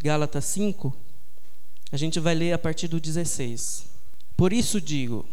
Gálatas 0.00 0.44
5, 0.44 0.94
a 1.90 1.96
gente 1.96 2.20
vai 2.20 2.34
ler 2.34 2.52
a 2.52 2.58
partir 2.58 2.86
do 2.86 3.00
16. 3.00 3.86
Por 4.36 4.52
isso 4.52 4.80
digo: 4.80 5.26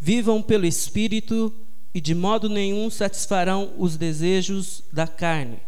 vivam 0.00 0.40
pelo 0.40 0.64
Espírito 0.64 1.52
e 1.94 2.00
de 2.00 2.14
modo 2.14 2.48
nenhum 2.48 2.88
satisfarão 2.88 3.72
os 3.76 3.96
desejos 3.96 4.82
da 4.90 5.06
carne, 5.06 5.58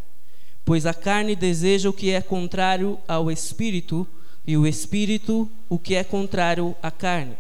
pois 0.65 0.87
a 0.87 0.95
carne 0.95 1.37
deseja 1.37 1.91
o 1.91 1.93
que 1.93 2.11
é 2.11 2.23
contrário 2.23 2.99
ao 3.07 3.31
Espírito, 3.31 4.07
e 4.47 4.57
o 4.57 4.67
Espírito 4.67 5.51
o 5.69 5.79
que 5.79 5.95
é 5.95 6.03
contrário 6.03 6.75
à 6.83 6.91
carne. 6.91 7.37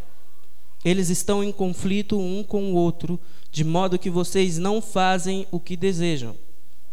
Eles 0.84 1.09
estão 1.09 1.43
em 1.43 1.53
conflito 1.53 2.19
um 2.19 2.45
com 2.45 2.73
o 2.73 2.75
outro, 2.75 3.19
de 3.50 3.64
modo 3.64 3.98
que 3.98 4.11
vocês 4.11 4.59
não 4.59 4.82
fazem 4.82 5.46
o 5.50 5.59
que 5.59 5.77
desejam. 5.77 6.37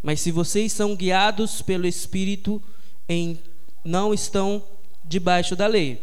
Mas 0.02 0.22
se 0.22 0.32
vocês 0.32 0.72
são 0.72 0.96
guiados 0.96 1.62
pelo 1.62 1.88
Espírito, 1.88 2.62
em, 3.08 3.40
não 3.84 4.14
estão 4.14 4.64
debaixo 5.04 5.56
da 5.56 5.68
lei. 5.68 6.02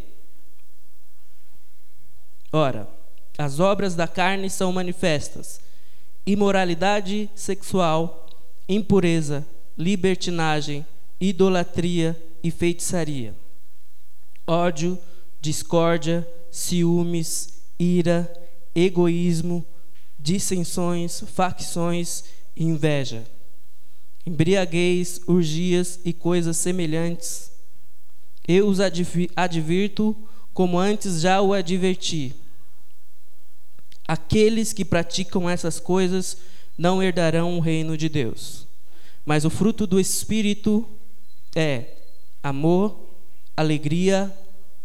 Ora, 2.52 2.89
as 3.39 3.61
obras 3.61 3.95
da 3.95 4.09
carne 4.09 4.49
são 4.49 4.73
manifestas: 4.73 5.61
imoralidade 6.27 7.30
sexual, 7.35 8.27
impureza, 8.69 9.47
libertinagem, 9.77 10.87
idolatria 11.21 12.21
e 12.43 12.51
feitiçaria, 12.51 13.35
ódio, 14.47 14.99
discórdia, 15.41 16.27
ciúmes, 16.51 17.63
ira, 17.79 18.33
egoísmo, 18.74 19.65
dissensões, 20.19 21.21
facções 21.35 22.24
e 22.57 22.65
inveja, 22.65 23.24
embriaguez, 24.24 25.21
urgias 25.27 26.01
e 26.05 26.13
coisas 26.13 26.57
semelhantes. 26.57 27.55
Eu 28.47 28.69
os 28.69 28.79
advirto 28.81 30.17
como 30.55 30.79
antes 30.79 31.21
já 31.21 31.41
o 31.41 31.52
adverti. 31.52 32.35
Aqueles 34.07 34.73
que 34.73 34.85
praticam 34.85 35.51
essas 35.51 35.80
coisas 35.80 36.38
não 36.79 37.03
herdarão 37.03 37.57
o 37.57 37.61
reino 37.61 37.97
de 37.97 38.09
Deus. 38.09 38.66
Mas 39.25 39.45
o 39.45 39.51
fruto 39.51 39.87
do 39.87 39.99
Espírito 39.99 40.87
é 41.55 41.87
amor, 42.43 42.97
alegria, 43.57 44.33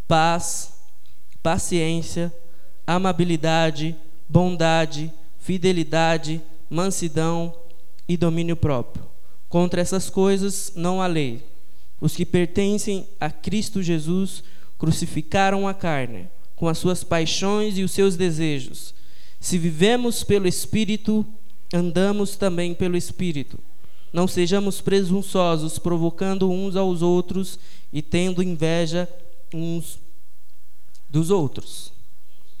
paz, 0.08 0.72
paciência, 1.42 2.34
amabilidade, 2.86 3.96
bondade, 4.28 5.12
fidelidade, 5.38 6.42
mansidão 6.68 7.54
e 8.08 8.16
domínio 8.16 8.56
próprio. 8.56 9.04
Contra 9.48 9.80
essas 9.80 10.10
coisas 10.10 10.72
não 10.74 11.00
há 11.00 11.06
lei. 11.06 11.51
Os 12.02 12.16
que 12.16 12.26
pertencem 12.26 13.06
a 13.20 13.30
Cristo 13.30 13.80
Jesus 13.80 14.42
crucificaram 14.76 15.68
a 15.68 15.72
carne, 15.72 16.28
com 16.56 16.66
as 16.66 16.76
suas 16.78 17.04
paixões 17.04 17.78
e 17.78 17.84
os 17.84 17.92
seus 17.92 18.16
desejos. 18.16 18.92
Se 19.38 19.56
vivemos 19.56 20.24
pelo 20.24 20.48
Espírito, 20.48 21.24
andamos 21.72 22.34
também 22.34 22.74
pelo 22.74 22.96
Espírito. 22.96 23.56
Não 24.12 24.26
sejamos 24.26 24.80
presunçosos, 24.80 25.78
provocando 25.78 26.50
uns 26.50 26.74
aos 26.74 27.02
outros 27.02 27.56
e 27.92 28.02
tendo 28.02 28.42
inveja 28.42 29.08
uns 29.54 30.00
dos 31.08 31.30
outros. 31.30 31.92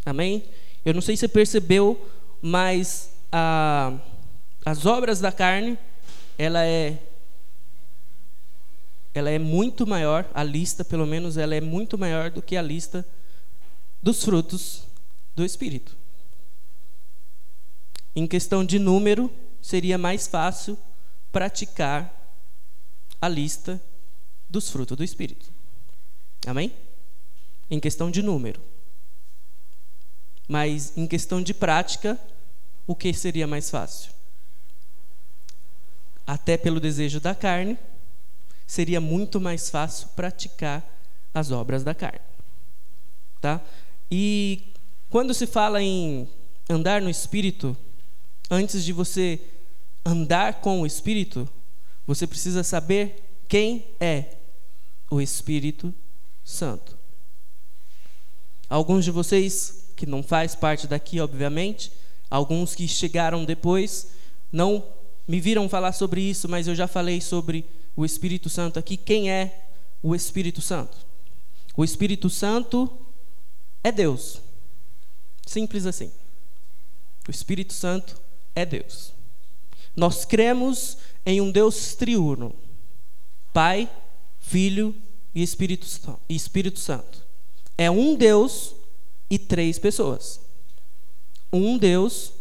Amém? 0.06 0.44
Eu 0.84 0.94
não 0.94 1.00
sei 1.00 1.16
se 1.16 1.22
você 1.22 1.28
percebeu, 1.28 2.00
mas 2.40 3.12
a, 3.32 3.92
as 4.64 4.86
obras 4.86 5.18
da 5.18 5.32
carne, 5.32 5.76
ela 6.38 6.64
é 6.64 6.96
ela 9.14 9.30
é 9.30 9.38
muito 9.38 9.86
maior, 9.86 10.28
a 10.32 10.42
lista, 10.42 10.84
pelo 10.84 11.06
menos, 11.06 11.36
ela 11.36 11.54
é 11.54 11.60
muito 11.60 11.98
maior 11.98 12.30
do 12.30 12.40
que 12.40 12.56
a 12.56 12.62
lista 12.62 13.06
dos 14.02 14.24
frutos 14.24 14.84
do 15.36 15.44
Espírito. 15.44 15.96
Em 18.16 18.26
questão 18.26 18.64
de 18.64 18.78
número, 18.78 19.30
seria 19.60 19.98
mais 19.98 20.26
fácil 20.26 20.78
praticar 21.30 22.12
a 23.20 23.28
lista 23.28 23.80
dos 24.48 24.70
frutos 24.70 24.96
do 24.96 25.04
Espírito. 25.04 25.50
Amém? 26.46 26.72
Em 27.70 27.78
questão 27.78 28.10
de 28.10 28.22
número. 28.22 28.60
Mas 30.48 30.96
em 30.96 31.06
questão 31.06 31.42
de 31.42 31.54
prática, 31.54 32.18
o 32.86 32.94
que 32.94 33.14
seria 33.14 33.46
mais 33.46 33.70
fácil? 33.70 34.12
Até 36.26 36.56
pelo 36.56 36.80
desejo 36.80 37.20
da 37.20 37.34
carne, 37.34 37.78
seria 38.72 39.02
muito 39.02 39.38
mais 39.38 39.68
fácil 39.68 40.08
praticar 40.16 40.82
as 41.34 41.50
obras 41.50 41.84
da 41.84 41.94
carne. 41.94 42.24
Tá? 43.38 43.60
E 44.10 44.62
quando 45.10 45.34
se 45.34 45.46
fala 45.46 45.82
em 45.82 46.26
andar 46.70 47.02
no 47.02 47.10
espírito, 47.10 47.76
antes 48.50 48.82
de 48.82 48.90
você 48.90 49.38
andar 50.02 50.62
com 50.62 50.80
o 50.80 50.86
espírito, 50.86 51.46
você 52.06 52.26
precisa 52.26 52.62
saber 52.62 53.22
quem 53.46 53.84
é 54.00 54.36
o 55.10 55.20
Espírito 55.20 55.92
Santo. 56.42 56.96
Alguns 58.70 59.04
de 59.04 59.10
vocês 59.10 59.84
que 59.94 60.06
não 60.06 60.22
faz 60.22 60.54
parte 60.54 60.86
daqui, 60.86 61.20
obviamente, 61.20 61.92
alguns 62.30 62.74
que 62.74 62.88
chegaram 62.88 63.44
depois 63.44 64.12
não 64.50 64.82
me 65.28 65.40
viram 65.40 65.68
falar 65.68 65.92
sobre 65.92 66.22
isso, 66.22 66.48
mas 66.48 66.66
eu 66.66 66.74
já 66.74 66.88
falei 66.88 67.20
sobre 67.20 67.66
o 67.96 68.04
Espírito 68.04 68.48
Santo 68.48 68.78
aqui. 68.78 68.96
Quem 68.96 69.30
é 69.30 69.68
o 70.02 70.14
Espírito 70.14 70.60
Santo? 70.60 70.96
O 71.76 71.84
Espírito 71.84 72.28
Santo 72.28 72.90
é 73.82 73.90
Deus. 73.90 74.40
Simples 75.46 75.86
assim. 75.86 76.10
O 77.26 77.30
Espírito 77.30 77.72
Santo 77.72 78.20
é 78.54 78.64
Deus. 78.64 79.12
Nós 79.94 80.24
cremos 80.24 80.98
em 81.24 81.40
um 81.40 81.50
Deus 81.50 81.94
triuno: 81.94 82.54
Pai, 83.52 83.90
Filho 84.40 84.94
e 85.34 85.42
Espírito, 85.42 85.86
Espírito 86.28 86.78
Santo. 86.78 87.22
É 87.76 87.90
um 87.90 88.14
Deus 88.14 88.74
e 89.30 89.38
três 89.38 89.78
pessoas. 89.78 90.40
Um 91.52 91.76
Deus 91.78 92.32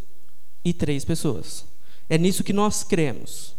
e 0.63 0.73
três 0.73 1.03
pessoas. 1.03 1.65
É 2.09 2.17
nisso 2.17 2.43
que 2.43 2.53
nós 2.53 2.83
cremos. 2.83 3.55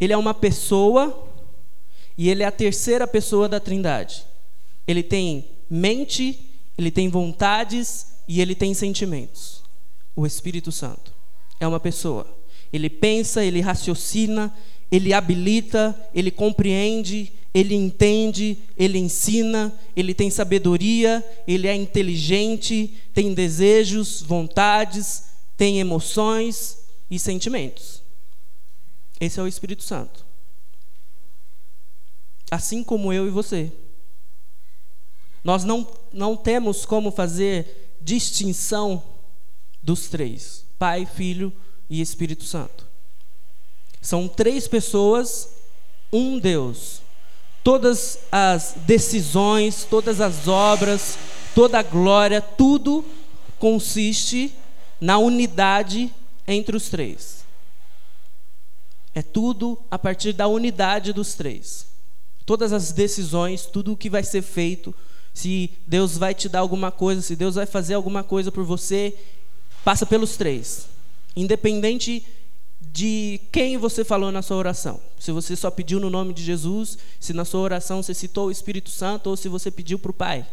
Ele 0.00 0.12
é 0.12 0.16
uma 0.16 0.34
pessoa 0.34 1.28
e 2.16 2.28
ele 2.28 2.42
é 2.42 2.46
a 2.46 2.52
terceira 2.52 3.06
pessoa 3.06 3.48
da 3.48 3.60
Trindade. 3.60 4.24
Ele 4.86 5.02
tem 5.02 5.48
mente, 5.68 6.50
ele 6.76 6.90
tem 6.90 7.08
vontades 7.08 8.14
e 8.26 8.40
ele 8.40 8.54
tem 8.54 8.74
sentimentos. 8.74 9.62
O 10.16 10.26
Espírito 10.26 10.72
Santo 10.72 11.12
é 11.60 11.66
uma 11.66 11.80
pessoa. 11.80 12.26
Ele 12.72 12.90
pensa, 12.90 13.44
ele 13.44 13.60
raciocina, 13.60 14.54
ele 14.90 15.12
habilita, 15.12 15.94
ele 16.14 16.30
compreende, 16.30 17.32
ele 17.52 17.74
entende, 17.74 18.58
ele 18.76 18.98
ensina, 18.98 19.72
ele 19.96 20.14
tem 20.14 20.30
sabedoria, 20.30 21.24
ele 21.46 21.66
é 21.66 21.74
inteligente, 21.74 22.94
tem 23.14 23.34
desejos, 23.34 24.22
vontades, 24.22 25.24
tem 25.56 25.80
emoções 25.80 26.78
e 27.10 27.18
sentimentos. 27.18 28.02
Esse 29.20 29.40
é 29.40 29.42
o 29.42 29.48
Espírito 29.48 29.82
Santo. 29.82 30.24
Assim 32.50 32.82
como 32.82 33.12
eu 33.12 33.26
e 33.26 33.30
você. 33.30 33.72
Nós 35.42 35.64
não, 35.64 35.86
não 36.12 36.36
temos 36.36 36.84
como 36.84 37.10
fazer 37.10 37.96
distinção 38.00 39.02
dos 39.82 40.08
três: 40.08 40.64
Pai, 40.78 41.06
Filho 41.06 41.52
e 41.88 42.00
Espírito 42.00 42.44
Santo. 42.44 42.86
São 44.00 44.28
três 44.28 44.68
pessoas, 44.68 45.48
um 46.12 46.38
Deus. 46.38 47.02
Todas 47.64 48.20
as 48.30 48.74
decisões, 48.86 49.84
todas 49.84 50.20
as 50.20 50.48
obras, 50.48 51.18
toda 51.54 51.78
a 51.78 51.82
glória, 51.82 52.40
tudo 52.40 53.04
consiste 53.58 54.54
na 55.00 55.18
unidade 55.18 56.12
entre 56.46 56.76
os 56.76 56.88
três. 56.88 57.44
É 59.18 59.22
tudo 59.22 59.76
a 59.90 59.98
partir 59.98 60.32
da 60.32 60.46
unidade 60.46 61.12
dos 61.12 61.34
três. 61.34 61.88
Todas 62.46 62.72
as 62.72 62.92
decisões, 62.92 63.66
tudo 63.66 63.92
o 63.92 63.96
que 63.96 64.08
vai 64.08 64.22
ser 64.22 64.42
feito, 64.42 64.94
se 65.34 65.72
Deus 65.88 66.16
vai 66.16 66.32
te 66.32 66.48
dar 66.48 66.60
alguma 66.60 66.92
coisa, 66.92 67.20
se 67.20 67.34
Deus 67.34 67.56
vai 67.56 67.66
fazer 67.66 67.94
alguma 67.94 68.22
coisa 68.22 68.52
por 68.52 68.62
você, 68.62 69.12
passa 69.84 70.06
pelos 70.06 70.36
três. 70.36 70.86
Independente 71.34 72.24
de 72.80 73.40
quem 73.50 73.76
você 73.76 74.04
falou 74.04 74.30
na 74.30 74.40
sua 74.40 74.56
oração. 74.56 75.00
Se 75.18 75.32
você 75.32 75.56
só 75.56 75.68
pediu 75.68 75.98
no 75.98 76.10
nome 76.10 76.32
de 76.32 76.44
Jesus, 76.44 76.96
se 77.18 77.32
na 77.32 77.44
sua 77.44 77.62
oração 77.62 78.00
você 78.00 78.14
citou 78.14 78.46
o 78.46 78.52
Espírito 78.52 78.88
Santo 78.88 79.30
ou 79.30 79.36
se 79.36 79.48
você 79.48 79.68
pediu 79.68 79.98
para 79.98 80.12
o 80.12 80.14
Pai. 80.14 80.46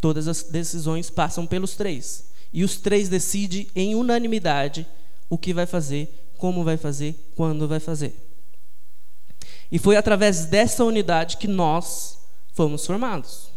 Todas 0.00 0.26
as 0.28 0.44
decisões 0.44 1.10
passam 1.10 1.46
pelos 1.46 1.74
três. 1.74 2.30
E 2.54 2.64
os 2.64 2.76
três 2.76 3.10
decidem 3.10 3.68
em 3.76 3.94
unanimidade 3.94 4.86
o 5.28 5.36
que 5.36 5.52
vai 5.52 5.66
fazer 5.66 6.22
como 6.36 6.64
vai 6.64 6.76
fazer, 6.76 7.14
quando 7.34 7.66
vai 7.66 7.80
fazer. 7.80 8.14
E 9.70 9.78
foi 9.78 9.96
através 9.96 10.46
dessa 10.46 10.84
unidade 10.84 11.36
que 11.36 11.48
nós 11.48 12.18
fomos 12.52 12.86
formados. 12.86 13.50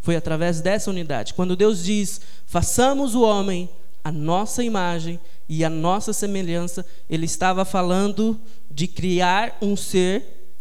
Foi 0.00 0.16
através 0.16 0.60
dessa 0.60 0.90
unidade. 0.90 1.34
Quando 1.34 1.56
Deus 1.56 1.82
diz: 1.82 2.20
façamos 2.46 3.14
o 3.14 3.22
homem 3.22 3.70
a 4.04 4.12
nossa 4.12 4.62
imagem 4.62 5.18
e 5.48 5.64
a 5.64 5.70
nossa 5.70 6.12
semelhança, 6.12 6.84
Ele 7.08 7.24
estava 7.24 7.64
falando 7.64 8.38
de 8.70 8.86
criar 8.86 9.56
um 9.62 9.74
ser 9.74 10.52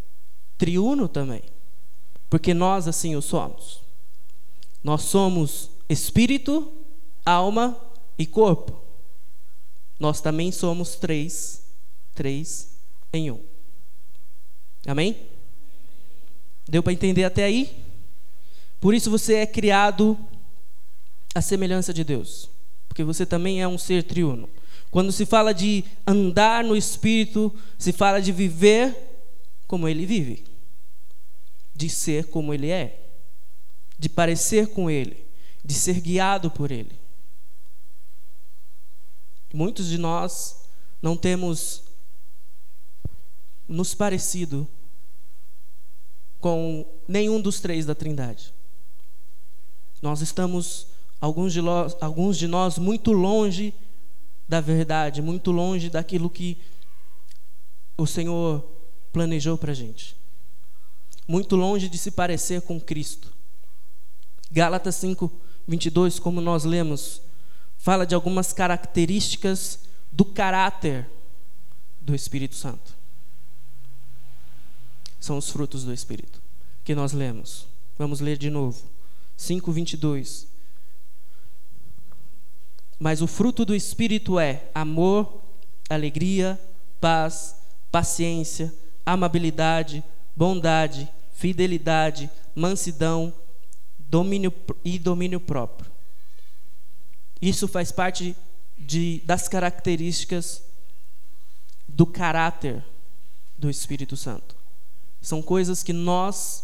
triuno 0.58 1.10
também. 1.10 1.42
Porque 2.30 2.54
nós 2.54 2.88
assim 2.88 3.16
o 3.16 3.22
somos. 3.22 3.82
Nós 4.82 5.04
somos 5.04 5.70
espírito, 5.90 6.72
alma 7.26 7.78
e 8.18 8.26
corpo. 8.26 8.83
Nós 10.04 10.20
também 10.20 10.52
somos 10.52 10.96
três, 10.96 11.64
três 12.14 12.76
em 13.14 13.32
um. 13.32 13.40
Amém? 14.86 15.16
Deu 16.68 16.84
para 16.84 16.92
entender 16.92 17.24
até 17.24 17.46
aí? 17.46 17.74
Por 18.82 18.94
isso 18.94 19.10
você 19.10 19.36
é 19.36 19.46
criado 19.46 20.20
à 21.34 21.42
semelhança 21.42 21.94
de 21.94 22.04
Deus, 22.04 22.50
porque 22.90 23.02
você 23.02 23.26
também 23.26 23.62
é 23.62 23.68
um 23.68 23.78
ser 23.78 24.04
triuno. 24.04 24.50
Quando 24.92 25.10
se 25.10 25.26
fala 25.26 25.54
de 25.54 25.86
andar 26.06 26.66
no 26.66 26.76
Espírito, 26.76 27.56
se 27.80 27.94
fala 27.94 28.22
de 28.22 28.34
viver 28.34 28.94
como 29.68 29.88
Ele 29.88 30.06
vive, 30.06 30.44
de 31.74 31.90
ser 31.90 32.26
como 32.26 32.54
Ele 32.54 32.70
é, 32.70 33.00
de 33.98 34.10
parecer 34.10 34.68
com 34.68 34.90
Ele, 34.90 35.26
de 35.64 35.74
ser 35.74 36.02
guiado 36.02 36.52
por 36.52 36.74
Ele. 36.74 37.03
Muitos 39.54 39.88
de 39.88 40.00
nós 40.00 40.66
não 41.00 41.16
temos 41.16 41.84
nos 43.68 43.94
parecido 43.94 44.68
com 46.40 46.86
nenhum 47.08 47.40
dos 47.40 47.62
três 47.62 47.86
da 47.86 47.94
Trindade. 47.94 48.52
Nós 50.02 50.22
estamos, 50.22 50.88
alguns 51.22 51.54
de 51.54 51.62
nós, 51.62 51.96
alguns 52.02 52.36
de 52.36 52.48
nós 52.48 52.80
muito 52.80 53.12
longe 53.12 53.74
da 54.50 54.60
verdade, 54.60 55.22
muito 55.22 55.52
longe 55.52 55.90
daquilo 55.90 56.30
que 56.30 56.58
o 57.96 58.08
Senhor 58.08 58.68
planejou 59.14 59.58
para 59.58 59.72
a 59.72 59.76
gente. 59.76 60.18
Muito 61.28 61.56
longe 61.56 61.88
de 61.88 61.98
se 61.98 62.12
parecer 62.12 62.62
com 62.64 62.82
Cristo. 62.82 63.32
Gálatas 64.52 64.96
5, 64.96 65.32
22, 65.68 66.20
como 66.20 66.42
nós 66.42 66.64
lemos, 66.64 67.22
fala 67.84 68.06
de 68.06 68.16
algumas 68.16 68.54
características 68.54 69.80
do 70.10 70.24
caráter 70.24 71.06
do 72.00 72.16
Espírito 72.16 72.56
Santo. 72.56 72.96
São 75.20 75.38
os 75.38 75.50
frutos 75.50 75.84
do 75.84 75.94
Espírito 75.94 76.42
que 76.86 76.96
nós 76.96 77.12
lemos. 77.12 77.68
Vamos 77.98 78.22
ler 78.22 78.38
de 78.38 78.50
novo. 78.50 78.82
5, 79.36 79.70
22. 79.70 80.48
Mas 82.98 83.22
o 83.22 83.28
fruto 83.28 83.66
do 83.66 83.76
Espírito 83.76 84.40
é 84.40 84.64
amor, 84.74 85.42
alegria, 85.90 86.58
paz, 87.02 87.58
paciência, 87.92 88.74
amabilidade, 89.06 90.02
bondade, 90.34 91.12
fidelidade, 91.34 92.30
mansidão 92.56 93.34
domínio, 94.00 94.54
e 94.86 94.98
domínio 94.98 95.42
próprio. 95.42 95.93
Isso 97.44 97.68
faz 97.68 97.92
parte 97.92 98.38
de, 98.78 99.22
das 99.26 99.50
características 99.50 100.64
do 101.86 102.06
caráter 102.06 102.82
do 103.58 103.70
Espírito 103.70 104.16
Santo. 104.16 104.56
São 105.22 105.42
coisas 105.42 105.84
que 105.84 105.92
nós, 105.92 106.64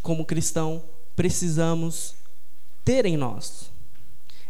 como 0.00 0.24
cristão, 0.24 0.82
precisamos 1.14 2.14
ter 2.82 3.04
em 3.04 3.14
nós. 3.14 3.70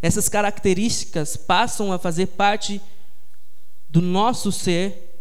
Essas 0.01 0.29
características 0.29 1.37
passam 1.37 1.93
a 1.93 1.99
fazer 1.99 2.29
parte 2.29 2.81
do 3.89 4.01
nosso 4.01 4.53
ser 4.53 5.21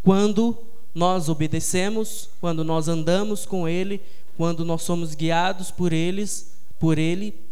quando 0.00 0.56
nós 0.94 1.28
obedecemos, 1.28 2.30
quando 2.40 2.62
nós 2.62 2.86
andamos 2.86 3.44
com 3.44 3.66
Ele, 3.66 4.00
quando 4.36 4.64
nós 4.64 4.82
somos 4.82 5.12
guiados 5.12 5.72
por 5.72 5.92
eles, 5.92 6.54
por 6.78 6.98
Ele, 6.98 7.43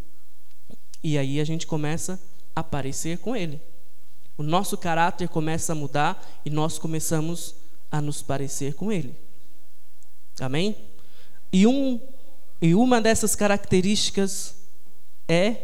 e 1.03 1.19
aí 1.19 1.41
a 1.41 1.45
gente 1.45 1.67
começa 1.67 2.21
a 2.55 2.63
parecer 2.63 3.19
com 3.19 3.35
Ele. 3.35 3.61
O 4.37 4.43
nosso 4.43 4.77
caráter 4.77 5.29
começa 5.29 5.73
a 5.73 5.77
mudar 5.77 6.41
e 6.45 6.51
nós 6.51 6.79
começamos 6.79 7.55
a 7.91 8.01
nos 8.01 8.23
parecer 8.23 8.75
com 8.75 8.91
Ele. 8.91 9.15
Amém? 10.41 10.77
E 11.53 11.67
um 11.67 12.01
e 12.61 12.77
uma 12.77 13.01
dessas 13.01 13.35
características 13.35 14.55
é. 15.29 15.57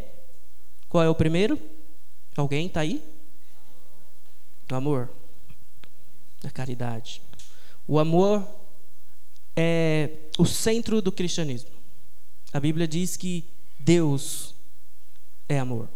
Qual 0.89 1.05
é 1.05 1.09
o 1.09 1.15
primeiro? 1.15 1.59
Alguém 2.37 2.67
está 2.67 2.81
aí? 2.81 3.03
O 4.71 4.75
amor. 4.75 5.09
A 6.45 6.51
caridade. 6.51 7.23
O 7.87 8.01
amor 8.01 8.47
é 9.57 10.11
o 10.39 10.45
centro 10.45 11.01
do 11.01 11.13
cristianismo. 11.13 11.71
A 12.53 12.59
Bíblia 12.59 12.89
diz 12.89 13.17
que 13.17 13.45
Deus 13.79 14.55
é 15.49 15.59
amor. 15.59 15.89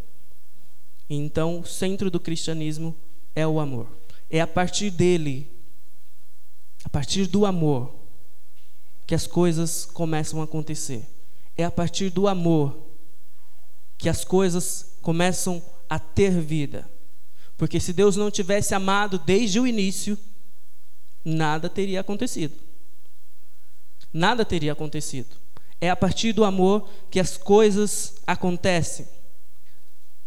Então, 1.08 1.60
o 1.60 1.66
centro 1.66 2.10
do 2.10 2.18
cristianismo 2.18 2.96
é 3.34 3.46
o 3.46 3.60
amor. 3.60 3.88
É 4.30 4.40
a 4.40 4.46
partir 4.46 4.90
dele, 4.90 5.50
a 6.84 6.88
partir 6.88 7.26
do 7.26 7.44
amor, 7.44 7.94
que 9.06 9.14
as 9.14 9.26
coisas 9.26 9.84
começam 9.84 10.40
a 10.40 10.44
acontecer. 10.44 11.06
É 11.56 11.64
a 11.64 11.70
partir 11.70 12.08
do 12.10 12.26
amor 12.26 12.86
que 13.98 14.08
as 14.08 14.24
coisas 14.24 14.96
começam 15.02 15.62
a 15.88 15.98
ter 15.98 16.30
vida. 16.40 16.88
Porque 17.58 17.78
se 17.78 17.92
Deus 17.92 18.16
não 18.16 18.30
tivesse 18.30 18.74
amado 18.74 19.18
desde 19.18 19.60
o 19.60 19.66
início, 19.66 20.18
nada 21.24 21.68
teria 21.68 22.00
acontecido. 22.00 22.54
Nada 24.12 24.44
teria 24.44 24.72
acontecido. 24.72 25.36
É 25.80 25.90
a 25.90 25.96
partir 25.96 26.32
do 26.32 26.44
amor 26.44 26.88
que 27.10 27.20
as 27.20 27.36
coisas 27.36 28.14
acontecem. 28.26 29.06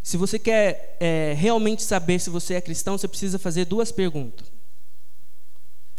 Se 0.05 0.17
você 0.17 0.37
quer 0.37 0.97
é, 0.99 1.33
realmente 1.33 1.81
saber 1.81 2.19
se 2.19 2.29
você 2.29 2.53
é 2.53 2.61
cristão, 2.61 2.95
você 2.95 3.07
precisa 3.07 3.39
fazer 3.39 3.65
duas 3.65 3.91
perguntas: 3.91 4.51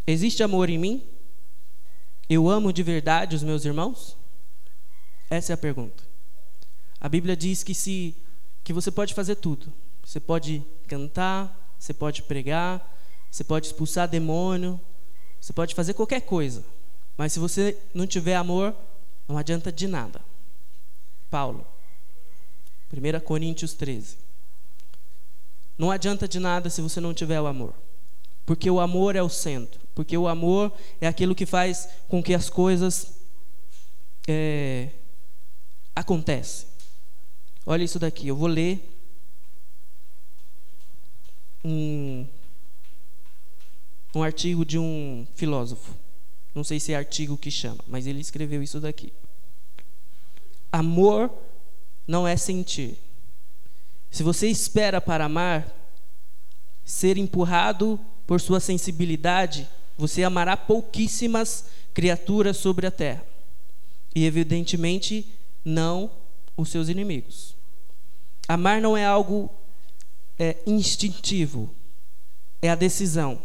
Existe 0.07 0.45
amor 0.45 0.71
em 0.71 0.79
mim? 0.79 1.03
Eu 2.31 2.49
amo 2.49 2.73
de 2.73 2.85
verdade 2.85 3.35
os 3.35 3.43
meus 3.43 3.65
irmãos? 3.65 4.17
Essa 5.29 5.53
é 5.53 5.55
a 5.55 5.57
pergunta. 5.57 6.05
A 7.01 7.09
Bíblia 7.09 7.37
diz 7.37 7.65
que 7.65 7.75
se 7.75 8.15
que 8.63 8.73
você 8.73 8.93
pode 8.93 9.13
fazer 9.13 9.35
tudo. 9.35 9.73
Você 10.05 10.21
pode 10.21 10.65
cantar, 10.87 11.75
você 11.77 11.93
pode 11.93 12.23
pregar, 12.23 12.97
você 13.29 13.43
pode 13.43 13.67
expulsar 13.67 14.07
demônio, 14.07 14.81
você 15.41 15.53
pode 15.53 15.75
fazer 15.75 15.95
qualquer 15.95 16.21
coisa. 16.21 16.65
Mas 17.17 17.33
se 17.33 17.41
você 17.41 17.77
não 17.93 18.07
tiver 18.07 18.37
amor, 18.37 18.73
não 19.27 19.37
adianta 19.37 19.73
de 19.73 19.89
nada. 19.89 20.21
Paulo, 21.29 21.67
1 22.93 23.21
Coríntios 23.21 23.75
13. 23.75 24.17
Não 25.79 25.91
adianta 25.91 26.27
de 26.27 26.39
nada 26.39 26.71
se 26.71 26.81
você 26.81 27.01
não 27.01 27.13
tiver 27.13 27.41
o 27.41 27.47
amor. 27.47 27.75
Porque 28.45 28.71
o 28.71 28.81
amor 28.81 29.17
é 29.17 29.23
o 29.23 29.29
centro. 29.29 29.81
Porque 29.95 30.17
o 30.17 30.29
amor 30.29 30.73
é 31.01 31.07
aquilo 31.07 31.35
que 31.35 31.45
faz 31.45 31.89
com 32.09 32.23
que 32.23 32.33
as 32.33 32.49
coisas 32.49 33.19
é. 34.29 34.91
Olha 37.65 37.83
isso 37.83 37.99
daqui, 37.99 38.29
eu 38.29 38.37
vou 38.37 38.47
ler 38.47 38.97
um, 41.65 42.25
um 44.15 44.23
artigo 44.23 44.65
de 44.65 44.79
um 44.79 45.27
filósofo. 45.35 45.95
Não 46.55 46.63
sei 46.63 46.79
se 46.79 46.93
é 46.93 46.97
artigo 46.97 47.37
que 47.37 47.51
chama, 47.51 47.81
mas 47.89 48.07
ele 48.07 48.21
escreveu 48.21 48.63
isso 48.63 48.79
daqui. 48.81 49.13
Amor 50.71 51.31
não 52.07 52.27
é 52.27 52.37
sentir. 52.37 52.99
Se 54.11 54.23
você 54.23 54.49
espera 54.49 55.01
para 55.01 55.25
amar, 55.25 55.67
ser 56.85 57.19
empurrado 57.19 57.99
por 58.27 58.41
sua 58.41 58.61
sensibilidade, 58.61 59.69
você 59.99 60.23
amará 60.25 60.57
pouquíssimas 60.57 61.67
criaturas 61.93 62.57
sobre 62.57 62.87
a 62.87 62.91
terra. 62.91 63.25
E, 64.15 64.25
evidentemente, 64.25 65.27
não 65.65 66.11
os 66.57 66.69
seus 66.69 66.89
inimigos. 66.89 67.55
Amar 68.49 68.81
não 68.81 68.97
é 68.97 69.05
algo 69.05 69.51
é, 70.39 70.57
instintivo, 70.67 71.75
é 72.63 72.71
a 72.71 72.75
decisão 72.75 73.41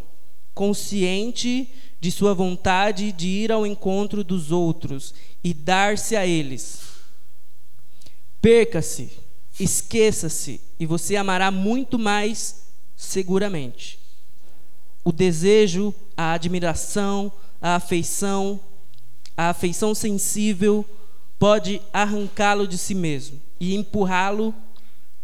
consciente 0.53 1.69
de 1.99 2.11
sua 2.11 2.33
vontade 2.33 3.11
de 3.11 3.27
ir 3.27 3.51
ao 3.51 3.65
encontro 3.65 4.23
dos 4.23 4.51
outros 4.51 5.13
e 5.43 5.53
dar-se 5.53 6.15
a 6.15 6.25
eles. 6.25 6.90
Perca-se, 8.41 9.11
esqueça-se, 9.59 10.59
e 10.79 10.85
você 10.85 11.15
amará 11.15 11.51
muito 11.51 11.99
mais 11.99 12.63
seguramente. 12.95 13.99
o 15.03 15.11
desejo, 15.11 15.93
a 16.15 16.33
admiração, 16.33 17.31
a 17.61 17.75
afeição, 17.75 18.59
a 19.35 19.49
afeição 19.49 19.95
sensível 19.95 20.85
pode 21.39 21.81
arrancá-lo 21.91 22.67
de 22.67 22.77
si 22.77 22.93
mesmo 22.93 23.41
e 23.59 23.75
empurrá-lo, 23.75 24.53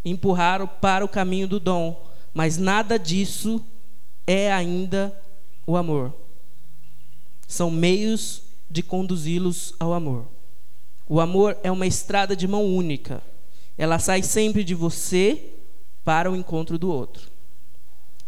empurrá-lo 0.03 0.67
para 0.67 1.05
o 1.05 1.09
caminho 1.09 1.47
do 1.47 1.59
dom, 1.59 2.09
mas 2.33 2.57
nada 2.57 2.97
disso 2.97 3.63
é 4.25 4.51
ainda 4.51 5.15
o 5.65 5.77
amor. 5.77 6.13
São 7.47 7.69
meios 7.69 8.41
de 8.69 8.81
conduzi-los 8.81 9.74
ao 9.79 9.93
amor. 9.93 10.25
O 11.10 11.20
amor 11.20 11.58
é 11.64 11.72
uma 11.72 11.88
estrada 11.88 12.36
de 12.36 12.48
mão 12.48 12.66
única. 12.66 13.22
Ela 13.78 14.00
sai 14.00 14.24
sempre 14.24 14.64
de 14.64 14.76
você 14.76 15.54
para 16.04 16.32
o 16.32 16.36
encontro 16.36 16.78
do 16.78 16.92
outro. 16.92 17.30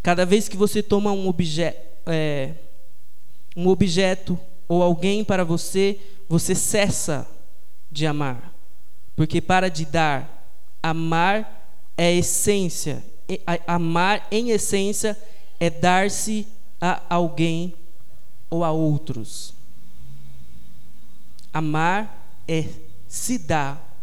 Cada 0.02 0.26
vez 0.26 0.48
que 0.48 0.56
você 0.56 0.82
toma 0.82 1.12
um, 1.12 1.28
obje 1.28 1.64
é, 2.06 2.54
um 3.56 3.68
objeto 3.68 4.40
ou 4.68 4.82
alguém 4.82 5.24
para 5.24 5.44
você, 5.44 6.00
você 6.28 6.56
cessa 6.56 7.28
de 7.92 8.06
amar. 8.06 8.54
Porque 9.16 9.42
para 9.42 9.70
de 9.70 9.86
dar, 9.86 10.54
amar 10.82 11.76
é 11.98 12.14
essência. 12.14 13.04
Amar 13.68 14.28
em 14.32 14.52
essência 14.52 15.18
é 15.60 15.70
dar-se 15.70 16.48
a 16.80 17.02
alguém 17.10 17.74
ou 18.50 18.64
a 18.64 18.72
outros. 18.72 19.54
Amar 21.52 22.19
é 22.50 22.68
se 23.08 23.38
dar 23.38 23.96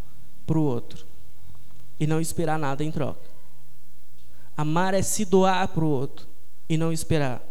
para 0.46 0.56
o 0.56 0.62
outro 0.62 1.04
e 1.98 2.06
não 2.06 2.20
esperar 2.20 2.56
nada 2.56 2.84
em 2.84 2.92
troca. 2.92 3.28
Amar 4.56 4.94
é 4.94 5.02
se 5.02 5.24
doar 5.24 5.66
para 5.66 5.84
o 5.84 5.88
outro 5.88 6.28
e 6.68 6.76
não 6.76 6.92
esperar. 6.92 7.42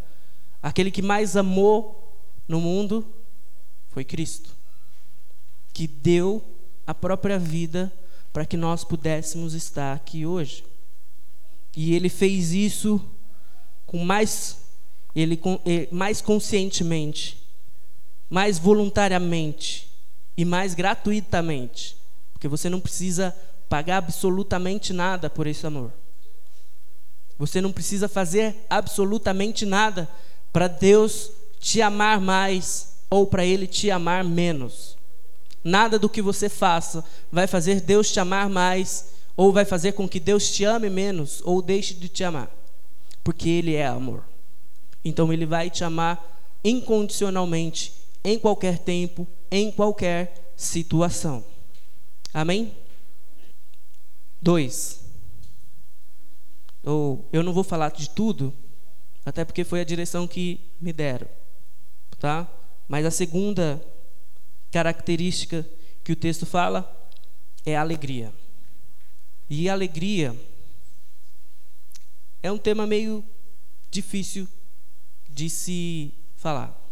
Aquele 0.62 0.90
que 0.90 1.02
mais 1.02 1.36
amou 1.36 2.18
no 2.48 2.60
mundo 2.62 3.06
foi 3.90 4.04
Cristo, 4.04 4.56
que 5.74 5.86
deu 5.86 6.42
a 6.86 6.94
própria 6.94 7.38
vida 7.38 7.92
para 8.32 8.46
que 8.46 8.56
nós 8.56 8.82
pudéssemos 8.82 9.52
estar 9.52 9.94
aqui 9.94 10.24
hoje. 10.24 10.64
E 11.76 11.94
ele 11.94 12.08
fez 12.08 12.52
isso 12.52 13.04
com 13.84 14.02
mais 14.02 14.64
ele 15.14 15.38
mais 15.90 16.20
conscientemente, 16.20 17.42
mais 18.30 18.58
voluntariamente 18.58 19.86
e 20.36 20.44
mais 20.44 20.74
gratuitamente, 20.74 21.96
porque 22.32 22.48
você 22.48 22.68
não 22.68 22.80
precisa 22.80 23.34
pagar 23.68 23.98
absolutamente 23.98 24.92
nada 24.92 25.30
por 25.30 25.46
esse 25.46 25.66
amor. 25.66 25.92
Você 27.38 27.60
não 27.60 27.72
precisa 27.72 28.08
fazer 28.08 28.56
absolutamente 28.68 29.66
nada 29.66 30.08
para 30.52 30.68
Deus 30.68 31.30
te 31.60 31.82
amar 31.82 32.20
mais 32.20 32.96
ou 33.10 33.26
para 33.26 33.44
Ele 33.44 33.66
te 33.66 33.90
amar 33.90 34.24
menos. 34.24 34.96
Nada 35.62 35.98
do 35.98 36.08
que 36.08 36.22
você 36.22 36.48
faça 36.48 37.04
vai 37.30 37.46
fazer 37.46 37.80
Deus 37.80 38.10
te 38.10 38.20
amar 38.20 38.48
mais 38.48 39.10
ou 39.36 39.52
vai 39.52 39.64
fazer 39.64 39.92
com 39.92 40.08
que 40.08 40.18
Deus 40.18 40.50
te 40.50 40.64
ame 40.64 40.88
menos 40.88 41.42
ou 41.44 41.60
deixe 41.60 41.92
de 41.92 42.08
te 42.08 42.24
amar, 42.24 42.50
porque 43.22 43.48
Ele 43.48 43.74
é 43.74 43.86
amor. 43.86 44.22
Então 45.04 45.32
Ele 45.32 45.44
vai 45.44 45.68
te 45.68 45.84
amar 45.84 46.40
incondicionalmente, 46.64 47.92
em 48.24 48.38
qualquer 48.38 48.78
tempo, 48.78 49.26
em 49.50 49.70
qualquer 49.70 50.52
situação. 50.56 51.44
Amém? 52.32 52.76
Dois. 54.40 55.04
Ou 56.82 57.28
eu 57.32 57.42
não 57.42 57.52
vou 57.52 57.64
falar 57.64 57.90
de 57.90 58.10
tudo, 58.10 58.52
até 59.24 59.44
porque 59.44 59.64
foi 59.64 59.80
a 59.80 59.84
direção 59.84 60.28
que 60.28 60.60
me 60.80 60.92
deram, 60.92 61.26
tá? 62.18 62.48
Mas 62.88 63.04
a 63.04 63.10
segunda 63.10 63.84
característica 64.70 65.68
que 66.04 66.12
o 66.12 66.16
texto 66.16 66.46
fala 66.46 67.10
é 67.64 67.76
a 67.76 67.80
alegria. 67.80 68.32
E 69.50 69.68
alegria 69.68 70.36
é 72.42 72.52
um 72.52 72.58
tema 72.58 72.86
meio 72.86 73.24
difícil 73.90 74.46
de 75.28 75.50
se 75.50 76.14
falar. 76.36 76.85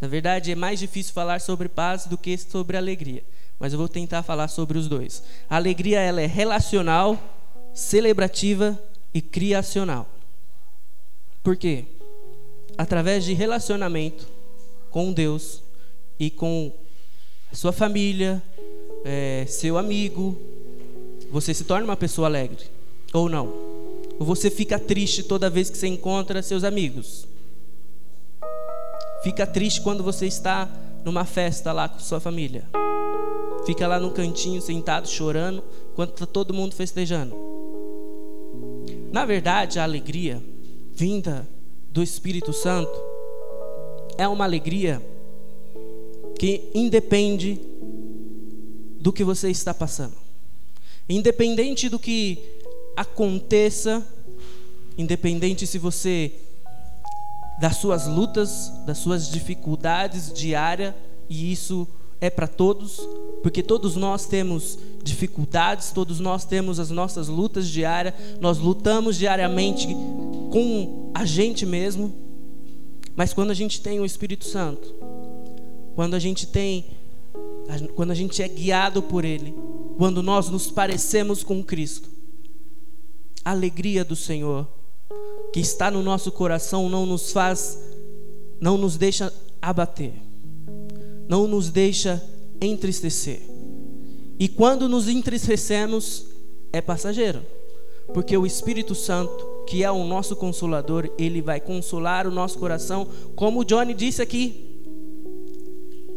Na 0.00 0.08
verdade, 0.08 0.52
é 0.52 0.54
mais 0.54 0.78
difícil 0.78 1.12
falar 1.12 1.40
sobre 1.40 1.68
paz 1.68 2.06
do 2.06 2.16
que 2.16 2.36
sobre 2.38 2.76
alegria 2.76 3.22
mas 3.60 3.74
eu 3.74 3.78
vou 3.78 3.88
tentar 3.88 4.22
falar 4.22 4.48
sobre 4.48 4.78
os 4.78 4.88
dois. 4.88 5.22
A 5.48 5.56
alegria 5.56 6.00
ela 6.00 6.22
é 6.22 6.26
relacional, 6.26 7.22
celebrativa 7.74 8.82
e 9.12 9.20
criacional. 9.20 10.08
Por 11.42 11.54
quê? 11.54 11.84
Através 12.78 13.22
de 13.22 13.34
relacionamento 13.34 14.26
com 14.90 15.12
Deus 15.12 15.62
e 16.18 16.30
com 16.30 16.72
sua 17.52 17.70
família, 17.70 18.42
é, 19.04 19.44
seu 19.46 19.76
amigo, 19.76 20.40
você 21.30 21.52
se 21.52 21.64
torna 21.64 21.84
uma 21.84 21.96
pessoa 21.96 22.28
alegre 22.28 22.64
ou 23.12 23.28
não? 23.28 23.46
Ou 24.18 24.24
você 24.24 24.50
fica 24.50 24.78
triste 24.78 25.22
toda 25.22 25.50
vez 25.50 25.68
que 25.68 25.76
você 25.76 25.86
encontra 25.86 26.42
seus 26.42 26.64
amigos? 26.64 27.28
Fica 29.22 29.46
triste 29.46 29.82
quando 29.82 30.02
você 30.02 30.26
está 30.26 30.68
numa 31.04 31.24
festa 31.24 31.72
lá 31.72 31.88
com 31.88 31.98
sua 31.98 32.20
família? 32.20 32.64
Fica 33.66 33.86
lá 33.86 34.00
no 34.00 34.10
cantinho 34.12 34.60
sentado 34.62 35.06
chorando, 35.06 35.62
enquanto 35.92 36.12
está 36.14 36.26
todo 36.26 36.54
mundo 36.54 36.74
festejando. 36.74 37.36
Na 39.12 39.26
verdade, 39.26 39.78
a 39.78 39.84
alegria 39.84 40.42
vinda 40.94 41.46
do 41.90 42.02
Espírito 42.02 42.52
Santo 42.52 42.98
é 44.16 44.26
uma 44.26 44.44
alegria 44.44 45.02
que 46.38 46.70
independe 46.74 47.60
do 48.98 49.12
que 49.12 49.22
você 49.22 49.50
está 49.50 49.74
passando. 49.74 50.14
Independente 51.08 51.88
do 51.88 51.98
que 51.98 52.38
aconteça, 52.96 54.06
independente 54.96 55.66
se 55.66 55.78
você 55.78 56.32
das 57.60 57.76
suas 57.76 58.06
lutas, 58.06 58.72
das 58.86 58.96
suas 58.98 59.28
dificuldades 59.28 60.32
diárias, 60.32 60.94
e 61.28 61.52
isso 61.52 61.86
é 62.18 62.30
para 62.30 62.48
todos, 62.48 63.06
porque 63.42 63.62
todos 63.62 63.96
nós 63.96 64.26
temos 64.26 64.78
dificuldades, 65.02 65.90
todos 65.90 66.20
nós 66.20 66.44
temos 66.44 66.80
as 66.80 66.90
nossas 66.90 67.28
lutas 67.28 67.68
diárias, 67.68 68.14
nós 68.40 68.58
lutamos 68.58 69.16
diariamente 69.16 69.86
com 70.50 71.10
a 71.14 71.24
gente 71.24 71.66
mesmo. 71.66 72.14
Mas 73.14 73.34
quando 73.34 73.50
a 73.50 73.54
gente 73.54 73.80
tem 73.80 74.00
o 74.00 74.06
Espírito 74.06 74.46
Santo, 74.46 74.94
quando 75.94 76.14
a 76.14 76.18
gente 76.18 76.46
tem 76.46 76.86
quando 77.94 78.10
a 78.10 78.14
gente 78.14 78.42
é 78.42 78.48
guiado 78.48 79.00
por 79.00 79.24
ele, 79.24 79.54
quando 79.96 80.24
nós 80.24 80.48
nos 80.48 80.72
parecemos 80.72 81.44
com 81.44 81.62
Cristo, 81.62 82.08
a 83.44 83.52
alegria 83.52 84.04
do 84.04 84.16
Senhor 84.16 84.66
que 85.52 85.60
está 85.60 85.90
no 85.90 86.02
nosso 86.02 86.30
coração 86.32 86.88
não 86.88 87.06
nos 87.06 87.32
faz 87.32 87.78
não 88.60 88.76
nos 88.76 88.96
deixa 88.96 89.32
abater 89.60 90.30
não 91.30 91.46
nos 91.46 91.70
deixa 91.70 92.20
entristecer. 92.60 93.40
E 94.36 94.48
quando 94.48 94.88
nos 94.88 95.08
entristecemos, 95.08 96.26
é 96.72 96.80
passageiro, 96.80 97.40
porque 98.12 98.36
o 98.36 98.44
Espírito 98.44 98.96
Santo, 98.96 99.64
que 99.68 99.84
é 99.84 99.90
o 99.90 100.04
nosso 100.04 100.34
consolador, 100.34 101.08
ele 101.16 101.40
vai 101.40 101.60
consolar 101.60 102.26
o 102.26 102.32
nosso 102.32 102.58
coração, 102.58 103.06
como 103.36 103.60
o 103.60 103.64
Johnny 103.64 103.94
disse 103.94 104.20
aqui. 104.20 104.66